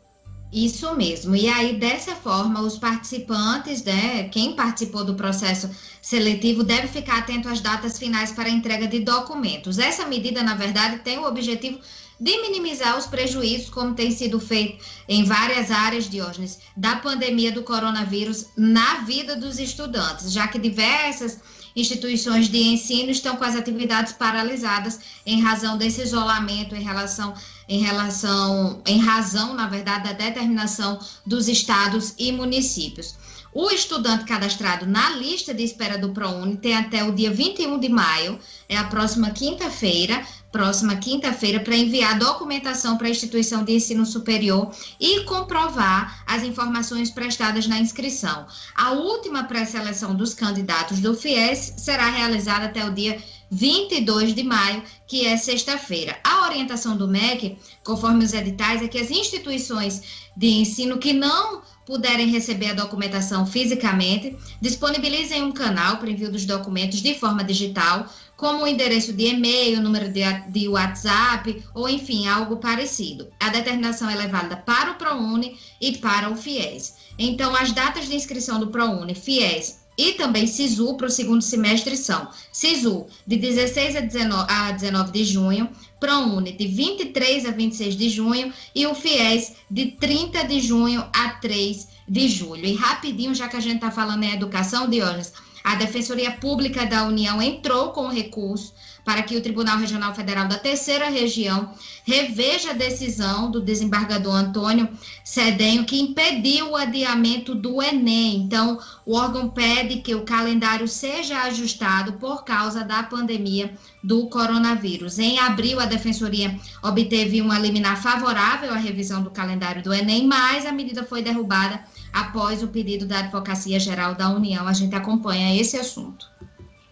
[0.51, 1.36] Isso mesmo.
[1.36, 5.67] E aí, dessa forma, os participantes, né, quem participou do processo
[5.99, 9.80] seletivo, deve ficar atento às datas finais para a entrega de documentos.
[9.80, 11.80] Essa medida, na verdade, tem o objetivo
[12.20, 17.64] de minimizar os prejuízos, como tem sido feito em várias áreas, Diógenes, da pandemia do
[17.64, 21.39] coronavírus na vida dos estudantes, já que diversas
[21.76, 27.34] instituições de ensino estão com as atividades paralisadas em razão desse isolamento em relação
[27.68, 33.16] em relação em razão, na verdade, da determinação dos estados e municípios.
[33.53, 37.88] O estudante cadastrado na lista de espera do ProUni tem até o dia 21 de
[37.88, 44.06] maio, é a próxima quinta-feira, próxima quinta-feira, para enviar documentação para a instituição de ensino
[44.06, 48.45] superior e comprovar as informações prestadas na inscrição.
[48.76, 54.84] A última pré-seleção dos candidatos do FIES será realizada até o dia 22 de maio,
[55.08, 56.18] que é sexta-feira.
[56.24, 60.01] A orientação do MEC, conforme os editais, é que as instituições
[60.38, 66.45] de ensino que não puderem receber a documentação fisicamente, disponibilizem um canal para envio dos
[66.45, 68.08] documentos de forma digital,
[68.44, 73.30] como o endereço de e-mail, número de, de WhatsApp, ou enfim, algo parecido.
[73.39, 76.96] A determinação é levada para o ProUni e para o FIES.
[77.18, 81.96] Então, as datas de inscrição do ProUni, FIES e também SISU para o segundo semestre
[81.96, 87.96] são SISU de 16 a 19, a 19 de junho, ProUni de 23 a 26
[87.96, 92.66] de junho e o FIES de 30 de junho a 3 de julho.
[92.66, 95.32] E rapidinho, já que a gente está falando em educação, Diógenes,
[95.64, 98.74] a Defensoria Pública da União entrou com recurso
[99.05, 101.74] para que o Tribunal Regional Federal da Terceira Região
[102.05, 104.89] reveja a decisão do desembargador Antônio
[105.24, 108.38] Cedenho, que impediu o adiamento do Enem.
[108.38, 115.20] Então, o órgão pede que o calendário seja ajustado por causa da pandemia do coronavírus.
[115.20, 120.66] Em abril, a Defensoria obteve uma liminar favorável à revisão do calendário do Enem, mas
[120.66, 121.84] a medida foi derrubada
[122.14, 124.68] após o pedido da Advocacia Geral da União.
[124.68, 126.32] A gente acompanha esse assunto.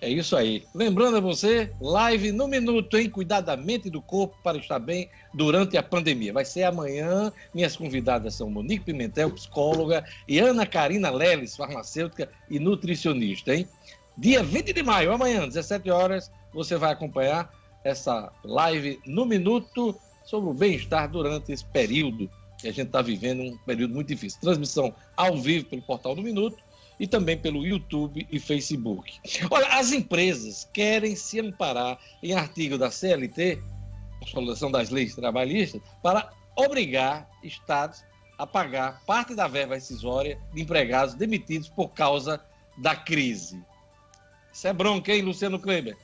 [0.02, 0.66] É isso aí.
[0.74, 3.08] Lembrando a você, live no minuto, hein?
[3.08, 6.34] Cuidar da mente e do corpo para estar bem durante a pandemia.
[6.34, 7.32] Vai ser amanhã.
[7.54, 13.68] Minhas convidadas são Monique Pimentel, psicóloga, e Ana Karina Leles, farmacêutica e nutricionista, hein?
[14.18, 17.54] Dia 20 de maio, amanhã, 17 horas, você vai acompanhar
[17.84, 19.96] essa live no minuto
[20.26, 22.30] sobre o bem-estar durante esse período
[22.62, 24.40] que a gente está vivendo, um período muito difícil.
[24.40, 26.58] Transmissão ao vivo pelo Portal do Minuto
[27.00, 29.20] e também pelo YouTube e Facebook.
[29.50, 33.62] Olha, as empresas querem se amparar em artigo da CLT,
[34.20, 38.04] Consolidação das Leis Trabalhistas, para obrigar estados
[38.38, 42.40] a pagar parte da verba rescisória de empregados demitidos por causa
[42.78, 43.64] da crise.
[44.54, 45.98] Isso é bronca, hein, Luciano Kleber?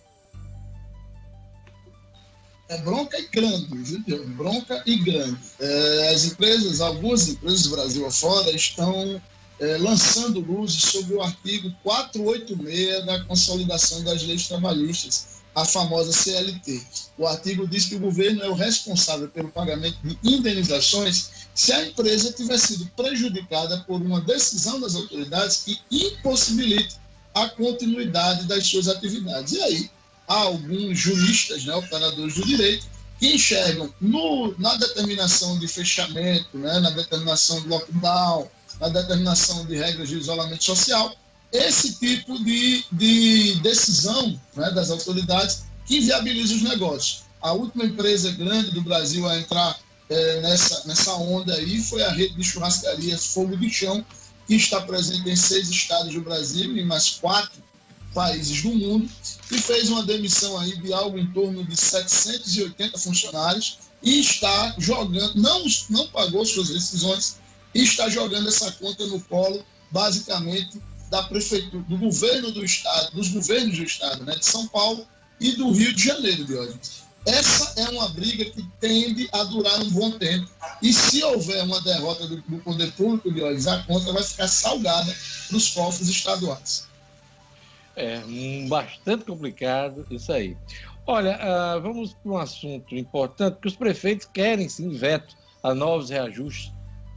[2.70, 3.68] É bronca e grande,
[4.05, 4.28] viu?
[4.30, 5.38] Bronca e grande.
[5.59, 9.22] É, as empresas, algumas empresas do Brasil afora, estão
[9.59, 16.82] é, lançando luzes sobre o artigo 486 da Consolidação das Leis Trabalhistas, a famosa CLT.
[17.18, 21.88] O artigo diz que o governo é o responsável pelo pagamento de indenizações se a
[21.88, 26.97] empresa tiver sido prejudicada por uma decisão das autoridades que impossibilite
[27.34, 29.53] a continuidade das suas atividades.
[29.53, 29.89] E aí,
[30.28, 32.86] há alguns juristas, né, operadores do direito,
[33.19, 38.47] que enxergam no, na determinação de fechamento, né, na determinação de lockdown,
[38.80, 41.15] na determinação de regras de isolamento social,
[41.51, 47.23] esse tipo de, de decisão né, das autoridades que viabiliza os negócios.
[47.41, 52.11] A última empresa grande do Brasil a entrar é, nessa, nessa onda aí foi a
[52.11, 54.05] rede de churrascarias Fogo de Chão,
[54.45, 57.61] que está presente em seis estados do Brasil e mais quatro
[58.18, 59.07] países do mundo,
[59.51, 65.36] e fez uma demissão aí de algo em torno de 780 funcionários e está jogando,
[65.36, 67.36] não, não pagou suas decisões,
[67.76, 73.28] e está jogando essa conta no colo, basicamente, da prefeitura, do governo do estado, dos
[73.28, 75.05] governos do estado, né, de São Paulo
[75.39, 76.80] e do Rio de Janeiro, de hoje.
[77.24, 80.49] Essa é uma briga que tende a durar um bom tempo.
[80.82, 84.47] E se houver uma derrota do, do poder público, de hoje, a conta vai ficar
[84.47, 85.15] salgada
[85.51, 86.88] nos cofres estaduais.
[87.98, 88.22] É
[88.70, 90.56] bastante complicado isso aí.
[91.08, 96.12] Olha, uh, vamos para um assunto importante, que os prefeitos querem sim veto a novos
[96.12, 96.72] reajustes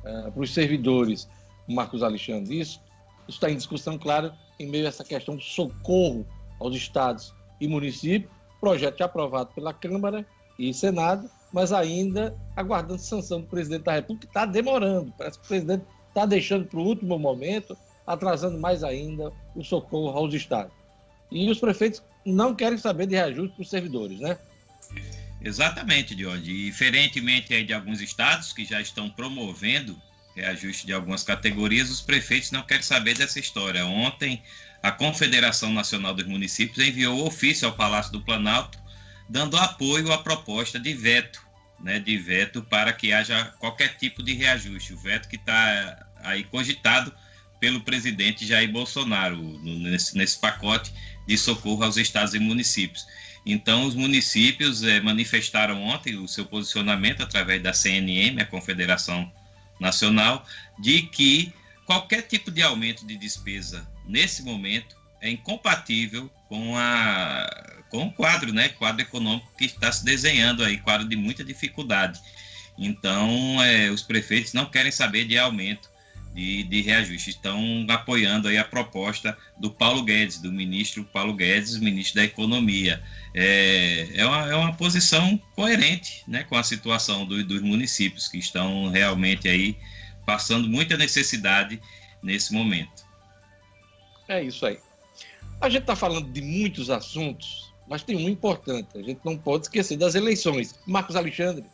[0.04, 1.28] uh, para os servidores.
[1.68, 2.80] O Marcos Alexandre isso
[3.28, 6.26] está em discussão, claro, em meio a essa questão do socorro
[6.58, 10.26] aos estados e municípios, projeto aprovado pela Câmara
[10.58, 15.12] e Senado, mas ainda aguardando sanção do presidente da República, que está demorando.
[15.18, 17.76] Parece que o presidente está deixando para o último momento
[18.06, 20.72] atrasando mais ainda o socorro aos estados.
[21.30, 24.38] E os prefeitos não querem saber de reajuste para os servidores, né?
[25.42, 26.38] Exatamente, Diogo.
[26.38, 30.00] Diferentemente de alguns estados que já estão promovendo
[30.34, 33.84] reajuste de algumas categorias, os prefeitos não querem saber dessa história.
[33.86, 34.42] Ontem,
[34.82, 38.78] a Confederação Nacional dos Municípios enviou ofício ao Palácio do Planalto
[39.30, 41.40] dando apoio à proposta de veto,
[41.78, 44.92] né, de veto para que haja qualquer tipo de reajuste.
[44.92, 47.14] O veto que está aí cogitado
[47.60, 50.92] pelo presidente Jair Bolsonaro nesse, nesse pacote
[51.26, 53.06] de socorro aos estados e municípios.
[53.44, 59.30] Então, os municípios é, manifestaram ontem o seu posicionamento através da CNM, a Confederação
[59.78, 60.44] Nacional,
[60.78, 61.52] de que
[61.86, 68.52] qualquer tipo de aumento de despesa nesse momento é incompatível com, a, com o quadro,
[68.52, 72.20] né, quadro econômico que está se desenhando aí, quadro de muita dificuldade.
[72.78, 75.89] Então, é, os prefeitos não querem saber de aumento
[76.34, 77.30] de, de reajuste.
[77.30, 83.02] Estão apoiando aí a proposta do Paulo Guedes, do ministro Paulo Guedes, ministro da Economia.
[83.34, 88.38] É, é, uma, é uma posição coerente né, com a situação do, dos municípios que
[88.38, 89.76] estão realmente aí
[90.24, 91.80] passando muita necessidade
[92.22, 93.04] nesse momento.
[94.28, 94.78] É isso aí.
[95.60, 98.96] A gente está falando de muitos assuntos, mas tem um importante.
[98.96, 100.78] A gente não pode esquecer das eleições.
[100.86, 101.64] Marcos Alexandre.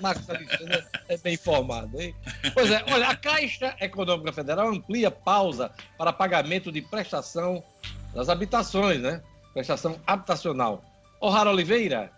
[0.00, 2.14] Marcos Alexandre é bem informado, hein?
[2.52, 7.62] Pois é, olha, a Caixa Econômica Federal amplia pausa para pagamento de prestação
[8.14, 9.22] das habitações, né?
[9.52, 10.84] Prestação habitacional.
[11.20, 12.10] O'Hara Oliveira.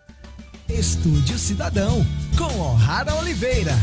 [0.67, 2.05] Estúdio Cidadão,
[2.37, 3.73] com O'Hara Oliveira.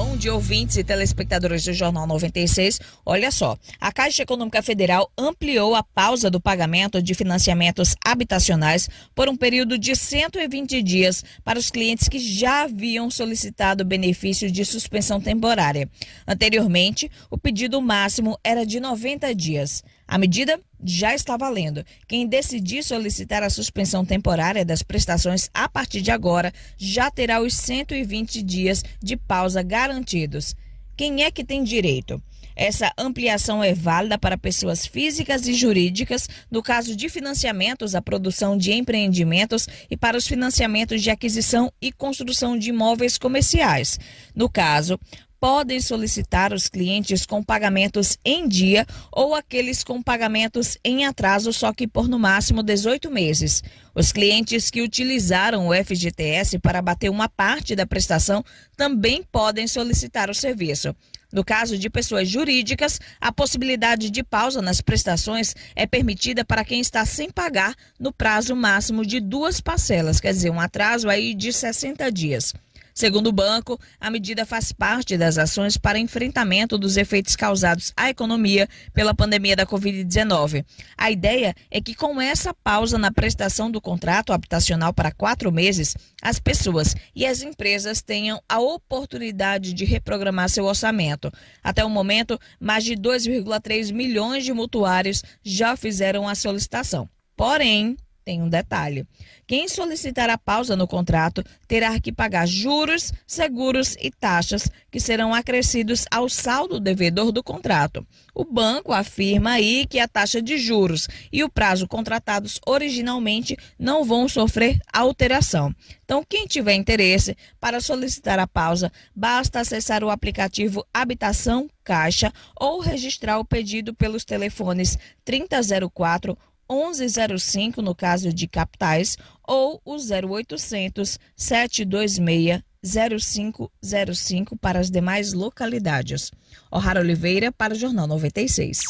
[0.00, 2.78] Bom dia, ouvintes e telespectadores do Jornal 96.
[3.04, 9.28] Olha só, a Caixa Econômica Federal ampliou a pausa do pagamento de financiamentos habitacionais por
[9.28, 15.20] um período de 120 dias para os clientes que já haviam solicitado benefício de suspensão
[15.20, 15.90] temporária.
[16.24, 19.82] Anteriormente, o pedido máximo era de 90 dias.
[20.08, 21.84] A medida já está valendo.
[22.08, 27.54] Quem decidir solicitar a suspensão temporária das prestações a partir de agora já terá os
[27.54, 30.56] 120 dias de pausa garantidos.
[30.96, 32.22] Quem é que tem direito?
[32.56, 38.58] Essa ampliação é válida para pessoas físicas e jurídicas, no caso de financiamentos à produção
[38.58, 44.00] de empreendimentos e para os financiamentos de aquisição e construção de imóveis comerciais.
[44.34, 44.98] No caso,
[45.40, 51.72] podem solicitar os clientes com pagamentos em dia ou aqueles com pagamentos em atraso, só
[51.72, 53.62] que por no máximo 18 meses.
[53.94, 58.44] Os clientes que utilizaram o FGTS para bater uma parte da prestação
[58.76, 60.94] também podem solicitar o serviço.
[61.30, 66.80] No caso de pessoas jurídicas, a possibilidade de pausa nas prestações é permitida para quem
[66.80, 71.52] está sem pagar no prazo máximo de duas parcelas, quer dizer, um atraso aí de
[71.52, 72.54] 60 dias.
[72.98, 78.10] Segundo o banco, a medida faz parte das ações para enfrentamento dos efeitos causados à
[78.10, 80.64] economia pela pandemia da Covid-19.
[80.96, 85.94] A ideia é que, com essa pausa na prestação do contrato habitacional para quatro meses,
[86.20, 91.30] as pessoas e as empresas tenham a oportunidade de reprogramar seu orçamento.
[91.62, 97.08] Até o momento, mais de 2,3 milhões de mutuários já fizeram a solicitação.
[97.36, 97.96] Porém,
[98.28, 99.06] tem um detalhe.
[99.46, 105.32] Quem solicitar a pausa no contrato terá que pagar juros, seguros e taxas que serão
[105.32, 108.06] acrescidos ao saldo devedor do contrato.
[108.34, 114.04] O banco afirma aí que a taxa de juros e o prazo contratados originalmente não
[114.04, 115.74] vão sofrer alteração.
[116.04, 122.80] Então, quem tiver interesse para solicitar a pausa, basta acessar o aplicativo Habitação Caixa ou
[122.80, 126.36] registrar o pedido pelos telefones 3004
[126.70, 129.16] 1105 no caso de capitais
[129.46, 136.30] ou o 0800 726 0505 para as demais localidades.
[136.70, 138.82] O'Hara Oliveira para o Jornal 96.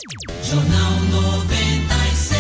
[0.43, 2.39] Jornal 96.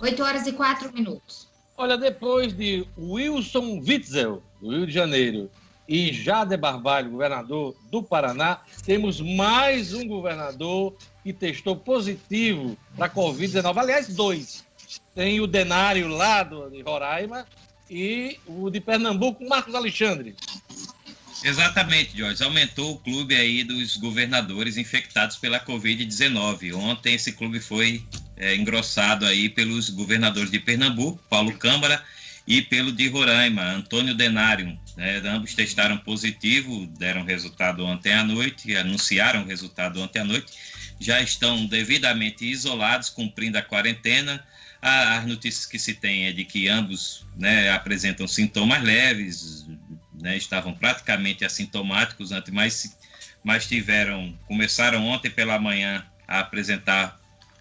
[0.00, 1.48] 8 horas e 4 minutos.
[1.76, 5.50] Olha, depois de Wilson Witzel, do Rio de Janeiro,
[5.88, 13.10] e Jade Barbalho, governador do Paraná, temos mais um governador que testou positivo para a
[13.10, 13.78] Covid-19.
[13.78, 14.62] Aliás, dois.
[15.14, 17.46] Tem o Denário lá do, de Roraima
[17.90, 20.36] e o de Pernambuco, Marcos Alexandre.
[21.42, 22.44] Exatamente, Jorge.
[22.44, 26.74] Aumentou o clube aí dos governadores infectados pela Covid-19.
[26.74, 28.04] Ontem esse clube foi
[28.36, 32.02] é, engrossado aí pelos governadores de Pernambuco, Paulo Câmara,
[32.46, 34.78] e pelo de Roraima, Antônio Denário.
[34.96, 35.22] Né?
[35.24, 40.52] Ambos testaram positivo, deram resultado ontem à noite, anunciaram resultado ontem à noite,
[41.00, 44.44] já estão devidamente isolados, cumprindo a quarentena.
[44.80, 49.66] As notícias que se tem é de que ambos né, apresentam sintomas leves,
[50.20, 52.96] né, estavam praticamente assintomáticos antes, mas,
[53.42, 57.18] mas tiveram, começaram ontem pela manhã a apresentar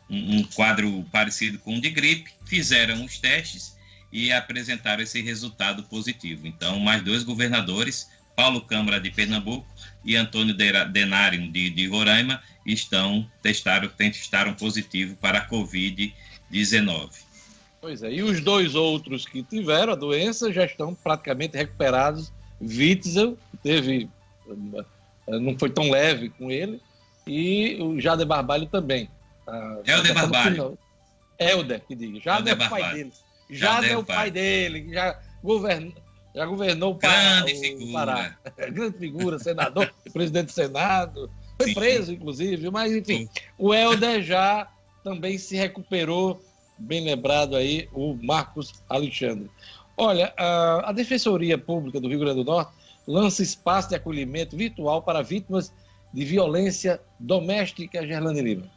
[0.09, 3.75] um, um quadro parecido com o de gripe, fizeram os testes
[4.11, 6.45] e apresentaram esse resultado positivo.
[6.45, 9.67] Então, mais dois governadores, Paulo Câmara de Pernambuco
[10.03, 17.09] e Antônio Denário de, de Roraima, estão testaram, testaram positivo para a Covid-19.
[17.81, 22.31] Pois é, e os dois outros que tiveram a doença já estão praticamente recuperados.
[22.61, 24.09] Witzel teve,
[24.47, 26.79] eh, não foi tão leve com ele,
[27.27, 29.09] e o Jader Barbalho também.
[29.85, 30.77] Helder Barbalho.
[31.37, 32.19] Helder, que diga.
[32.21, 33.11] Jader é o pai dele.
[33.49, 35.93] Já, é o pai dele, já governou,
[36.33, 37.93] já governou o Grande figura.
[37.93, 38.37] Pará.
[38.71, 42.13] Grande figura, senador, presidente do Senado, foi sim, preso, sim.
[42.13, 43.29] inclusive, mas enfim, sim.
[43.57, 44.67] o Helder já
[45.03, 46.41] também se recuperou,
[46.77, 49.49] bem lembrado aí, o Marcos Alexandre.
[49.95, 52.71] Olha, a, a Defensoria Pública do Rio Grande do Norte
[53.05, 55.71] lança espaço de acolhimento virtual para vítimas
[56.13, 58.71] de violência doméstica, Gerlane Lima.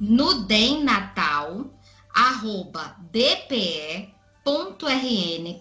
[0.00, 1.66] Nudem Natal,
[2.14, 5.60] arroba DPE www.rn.def.br.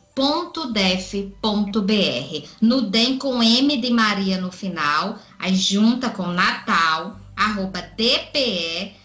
[2.61, 8.99] No DEM com M de Maria no final, aí junta com Natal, arroba dpe.rn.def.br.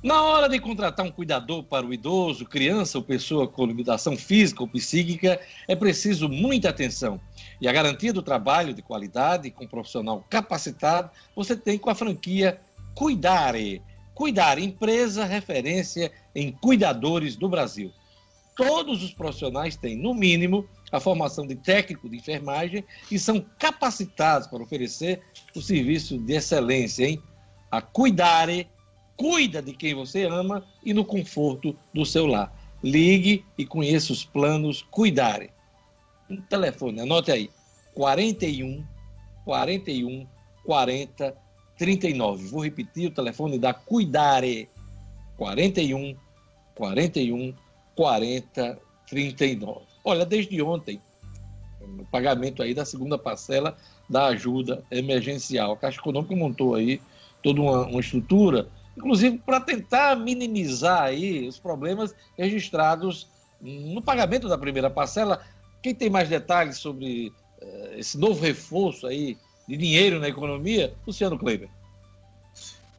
[0.00, 4.62] Na hora de contratar um cuidador para o idoso, criança ou pessoa com limitação física
[4.62, 7.20] ou psíquica, é preciso muita atenção.
[7.60, 11.96] E a garantia do trabalho de qualidade com um profissional capacitado, você tem com a
[11.96, 12.60] franquia
[12.94, 13.82] Cuidare
[14.18, 17.92] Cuidar, empresa referência em cuidadores do Brasil.
[18.56, 24.48] Todos os profissionais têm, no mínimo, a formação de técnico de enfermagem e são capacitados
[24.48, 25.22] para oferecer
[25.54, 27.22] o serviço de excelência, hein?
[27.70, 28.68] A Cuidare
[29.16, 32.52] cuida de quem você ama e no conforto do seu lar.
[32.82, 35.52] Ligue e conheça os planos Cuidare.
[36.28, 37.52] Um telefone, anote aí:
[37.94, 38.84] 41
[39.44, 40.26] 41
[40.64, 41.47] 40
[41.78, 42.48] 39.
[42.48, 44.68] Vou repetir o telefone da Cuidare.
[45.36, 46.16] 41
[46.74, 47.54] 41
[47.94, 49.80] 40 39.
[50.04, 51.00] Olha, desde ontem,
[51.80, 53.76] o pagamento aí da segunda parcela
[54.08, 55.72] da ajuda emergencial.
[55.72, 57.00] A Caixa Econômica montou aí
[57.42, 63.28] toda uma, uma estrutura, inclusive para tentar minimizar aí os problemas registrados
[63.60, 65.44] no pagamento da primeira parcela.
[65.82, 69.36] Quem tem mais detalhes sobre uh, esse novo reforço aí
[69.68, 71.68] de dinheiro na economia, Luciano Kleber.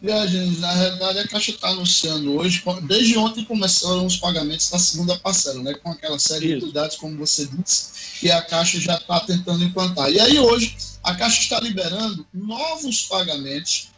[0.02, 5.18] Viagens, na realidade, a Caixa está anunciando hoje, desde ontem começaram os pagamentos da segunda
[5.20, 6.56] parcela, né, com aquela série Isso.
[6.56, 10.10] de cuidados, como você disse, e a Caixa já está tentando implantar.
[10.10, 13.90] E aí, hoje, a Caixa está liberando novos pagamentos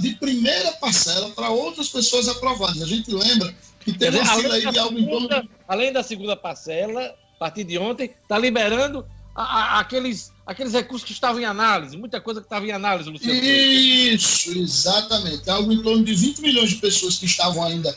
[0.00, 2.82] de primeira parcela para outras pessoas aprovadas.
[2.82, 5.48] A gente lembra que teve uma fila aí de algo em torno.
[5.66, 11.06] Além da segunda parcela, a partir de ontem, está liberando a, a, aqueles, aqueles recursos
[11.06, 13.38] que estavam em análise, muita coisa que estava em análise, Luciano.
[13.38, 15.48] Isso, exatamente.
[15.50, 17.94] Algo em torno de 20 milhões de pessoas que estavam ainda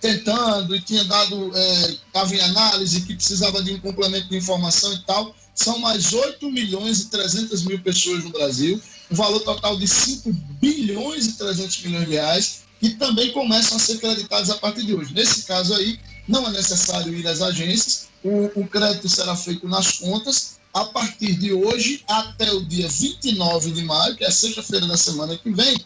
[0.00, 4.92] tentando e tinha dado, estava é, em análise, que precisava de um complemento de informação
[4.92, 5.32] e tal.
[5.54, 10.32] São mais 8 milhões e 300 mil pessoas no Brasil, um valor total de 5
[10.60, 14.92] bilhões e 300 milhões de reais, que também começam a ser creditados a partir de
[14.92, 15.14] hoje.
[15.14, 19.98] Nesse caso aí, não é necessário ir às agências, o, o crédito será feito nas
[19.98, 24.96] contas a partir de hoje até o dia 29 de maio, que é sexta-feira da
[24.96, 25.78] semana que vem,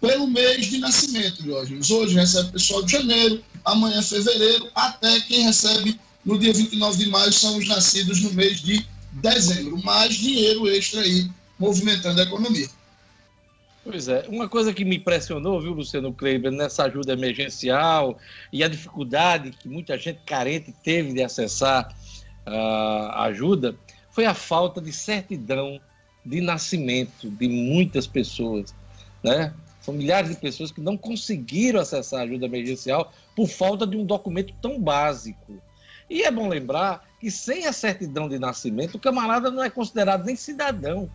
[0.00, 1.90] pelo mês de nascimento, Diógenes.
[1.90, 7.04] Hoje recebe o pessoal de janeiro, amanhã é fevereiro, até quem recebe no dia 29
[7.04, 9.82] de maio são os nascidos no mês de dezembro.
[9.84, 11.28] Mais dinheiro extra aí
[11.58, 12.68] movimentando a economia.
[13.82, 18.18] Pois é, uma coisa que me impressionou, viu, Luciano Kleber, nessa ajuda emergencial
[18.52, 21.94] e a dificuldade que muita gente carente teve de acessar
[22.46, 23.74] a ajuda,
[24.10, 25.80] foi a falta de certidão
[26.24, 28.74] de nascimento de muitas pessoas,
[29.22, 29.54] né?
[29.80, 34.04] São milhares de pessoas que não conseguiram acessar a ajuda emergencial por falta de um
[34.04, 35.60] documento tão básico.
[36.08, 40.24] E é bom lembrar que sem a certidão de nascimento, o camarada não é considerado
[40.24, 41.10] nem cidadão.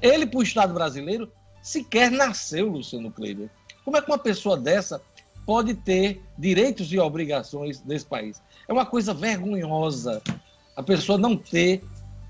[0.00, 1.30] Ele, para o Estado brasileiro,
[1.60, 3.50] sequer nasceu, Luciano Kleber.
[3.84, 5.02] Como é que uma pessoa dessa
[5.44, 8.40] pode ter direitos e obrigações nesse país?
[8.66, 10.22] É uma coisa vergonhosa
[10.78, 11.82] a pessoa não ter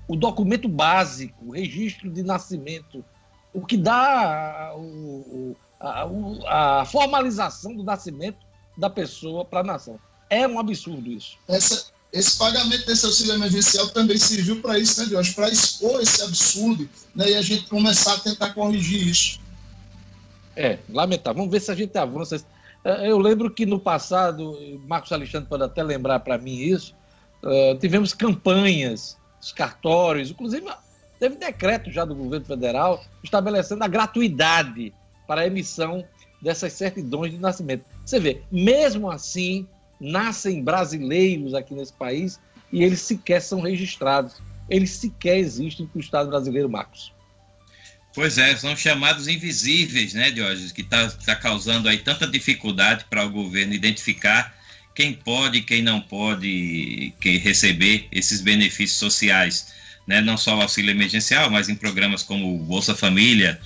[0.09, 3.05] o documento básico, o registro de nascimento,
[3.53, 8.39] o que dá o, a, a, formalização do nascimento
[8.75, 9.99] da pessoa para a nação.
[10.27, 11.37] É um absurdo isso.
[11.47, 15.31] Essa, esse pagamento desse auxílio emergencial também serviu para isso, né, Jorge?
[15.35, 19.39] Para expor esse absurdo né, e a gente começar a tentar corrigir isso.
[20.55, 21.37] É, lamentável.
[21.37, 22.43] Vamos ver se a gente avança.
[22.83, 24.57] É, eu lembro que no passado,
[24.87, 26.95] Marcos Alexandre pode até lembrar para mim isso,
[27.43, 30.65] uh, tivemos campanhas os cartórios, inclusive
[31.19, 34.93] Teve decreto já do governo federal estabelecendo a gratuidade
[35.27, 36.05] para a emissão
[36.41, 37.83] dessas certidões de nascimento.
[38.05, 39.67] Você vê, mesmo assim,
[39.99, 42.39] nascem brasileiros aqui nesse país
[42.71, 44.41] e eles sequer são registrados.
[44.69, 47.11] Eles sequer existem para o Estado brasileiro, Marcos.
[48.15, 53.25] Pois é, são chamados invisíveis, né, Diógenes, que está tá causando aí tanta dificuldade para
[53.25, 54.55] o governo identificar
[54.99, 59.67] quem pode e quem não pode que receber esses benefícios sociais,
[60.05, 63.57] né, não só o auxílio emergencial, mas em programas como Bolsa Família.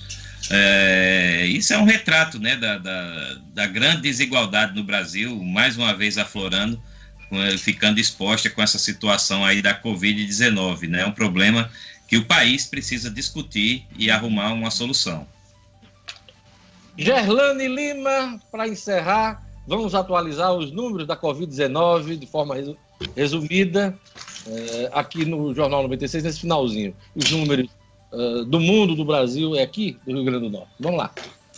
[0.48, 5.92] É, isso é um retrato né, da, da, da grande desigualdade no Brasil, mais uma
[5.92, 6.80] vez aflorando,
[7.58, 11.68] ficando exposta com essa situação aí da Covid-19, né, um problema
[12.06, 15.26] que o país precisa discutir e arrumar uma solução.
[16.96, 22.54] Gerlane Lima, para encerrar, vamos atualizar os números da Covid-19 de forma
[23.16, 23.98] resumida
[24.46, 26.94] é, aqui no Jornal 96, nesse finalzinho.
[27.14, 27.70] Os números
[28.12, 30.68] uh, do mundo, do Brasil, é aqui, do Rio Grande do Norte.
[30.78, 31.10] Vamos lá.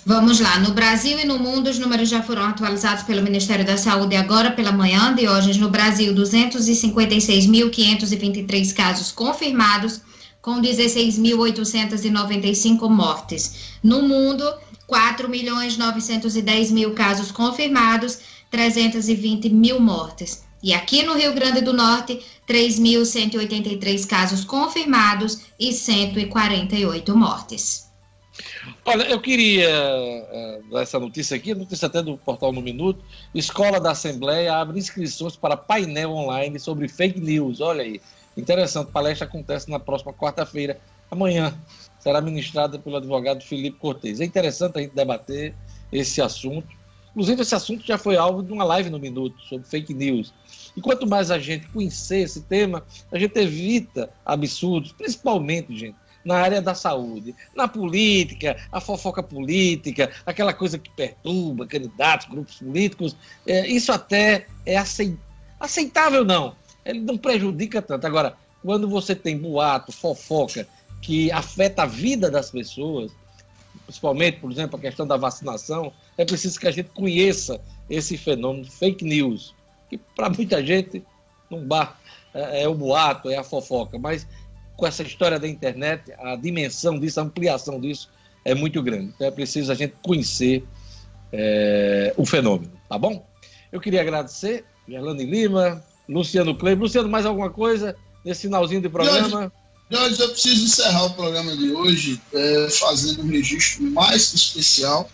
[0.05, 0.61] Vamos lá.
[0.61, 4.53] No Brasil e no mundo, os números já foram atualizados pelo Ministério da Saúde agora
[4.53, 5.59] pela manhã de hoje.
[5.59, 10.01] No Brasil, 256.523 casos confirmados
[10.41, 13.75] com 16.895 mortes.
[13.83, 14.45] No mundo,
[14.87, 20.45] 4 milhões 910 mil casos confirmados, 320 mil mortes.
[20.63, 27.87] E aqui no Rio Grande do Norte, 3.183 casos confirmados e 148 mortes.
[28.85, 33.05] Olha, eu queria uh, dar essa notícia aqui, notícia até do portal No Minuto.
[33.35, 37.61] Escola da Assembleia abre inscrições para painel online sobre fake news.
[37.61, 38.01] Olha aí,
[38.37, 40.79] Interessante, palestra acontece na próxima quarta-feira,
[41.11, 41.55] amanhã.
[42.07, 44.21] Será ministrada pelo advogado Felipe Cortes.
[44.21, 45.53] É interessante a gente debater
[45.91, 46.69] esse assunto.
[47.11, 50.33] Inclusive, esse assunto já foi alvo de uma live no Minuto sobre fake news.
[50.77, 56.37] E quanto mais a gente conhecer esse tema, a gente evita absurdos, principalmente, gente, na
[56.37, 63.17] área da saúde, na política, a fofoca política, aquela coisa que perturba candidatos, grupos políticos.
[63.45, 64.77] É, isso até é
[65.59, 66.55] aceitável, não
[66.87, 68.07] ele não prejudica tanto.
[68.07, 70.67] Agora, quando você tem boato, fofoca,
[71.07, 73.13] que afeta a vida das pessoas,
[73.85, 78.69] principalmente, por exemplo, a questão da vacinação, é preciso que a gente conheça esse fenômeno
[78.69, 79.55] fake news,
[79.89, 81.05] que para muita gente
[81.49, 81.97] não bar,
[82.35, 84.27] é, é, o boato, é a fofoca, mas
[84.77, 88.11] com essa história da internet, a dimensão disso, a ampliação disso
[88.45, 89.13] é muito grande.
[89.15, 90.67] Então é preciso a gente conhecer
[91.33, 93.25] é, o fenômeno, tá bom?
[93.71, 96.83] Eu queria agradecer, Gerlane Lima, Luciano Kleber.
[96.83, 99.53] Luciano, mais alguma coisa nesse finalzinho de programa?
[99.91, 105.09] Jorge, eu preciso encerrar o programa de hoje é, fazendo um registro mais que especial.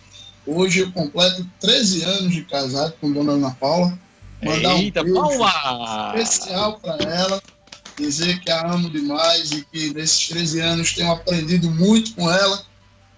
[0.47, 3.97] Hoje eu completo 13 anos de casado com Dona Ana Paula.
[4.43, 5.43] Mandar Eita, um beijo
[6.17, 7.41] especial para ela,
[7.97, 12.65] dizer que a amo demais e que nesses 13 anos tenho aprendido muito com ela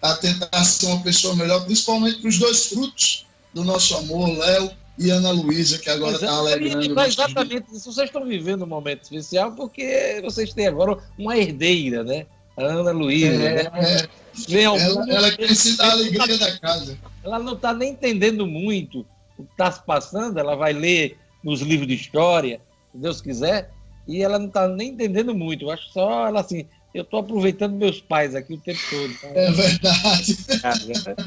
[0.01, 4.71] a tentar ser uma pessoa melhor, principalmente para os dois frutos do nosso amor, Léo
[4.97, 7.01] e Ana Luísa, que agora está alegrando.
[7.01, 7.91] Exatamente isso.
[7.91, 12.25] Vocês estão vivendo um momento especial porque vocês têm agora uma herdeira, né?
[12.57, 13.43] A Ana Luísa.
[13.43, 13.71] É, né?
[13.75, 14.07] é.
[14.47, 15.03] Vem algum...
[15.03, 16.97] ela, ela quer se dar a alegria da casa.
[17.23, 19.05] Ela não está nem entendendo muito
[19.37, 22.59] o que está se passando, ela vai ler nos livros de história,
[22.91, 23.71] se Deus quiser,
[24.07, 25.65] e ela não está nem entendendo muito.
[25.65, 29.13] Eu acho só ela assim, eu estou aproveitando meus pais aqui o tempo todo.
[29.19, 29.27] Tá?
[29.27, 30.37] É verdade.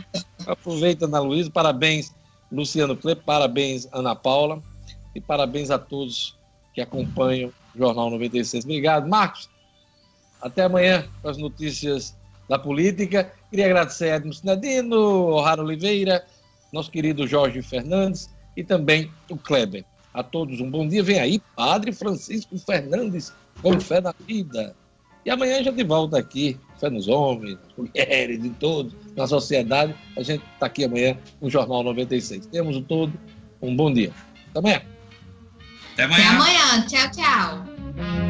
[0.47, 2.11] Aproveita, Ana Luísa, parabéns
[2.51, 4.63] Luciano Kleber, parabéns, Ana Paula,
[5.15, 6.39] e parabéns a todos
[6.75, 8.65] que acompanham o Jornal 96.
[8.65, 9.49] Obrigado, Marcos.
[10.41, 12.17] Até amanhã com as notícias
[12.49, 13.33] da política.
[13.51, 14.97] Queria agradecer a Edmo Sinadino,
[15.35, 16.25] O'Hara Oliveira,
[16.73, 19.85] nosso querido Jorge Fernandes e também o Kleber.
[20.15, 21.03] A todos um bom dia.
[21.03, 24.75] Vem aí, Padre Francisco Fernandes, com fé na vida.
[25.25, 29.95] E amanhã a gente volta aqui, fé nos homens, nas mulheres, em todos, na sociedade.
[30.17, 32.47] A gente está aqui amanhã no Jornal 96.
[32.47, 33.13] Temos o todo
[33.61, 34.13] um bom dia.
[34.51, 34.83] Até amanhã.
[35.93, 36.25] Até amanhã.
[36.25, 36.87] Até amanhã.
[36.87, 38.28] Tchau, tchau.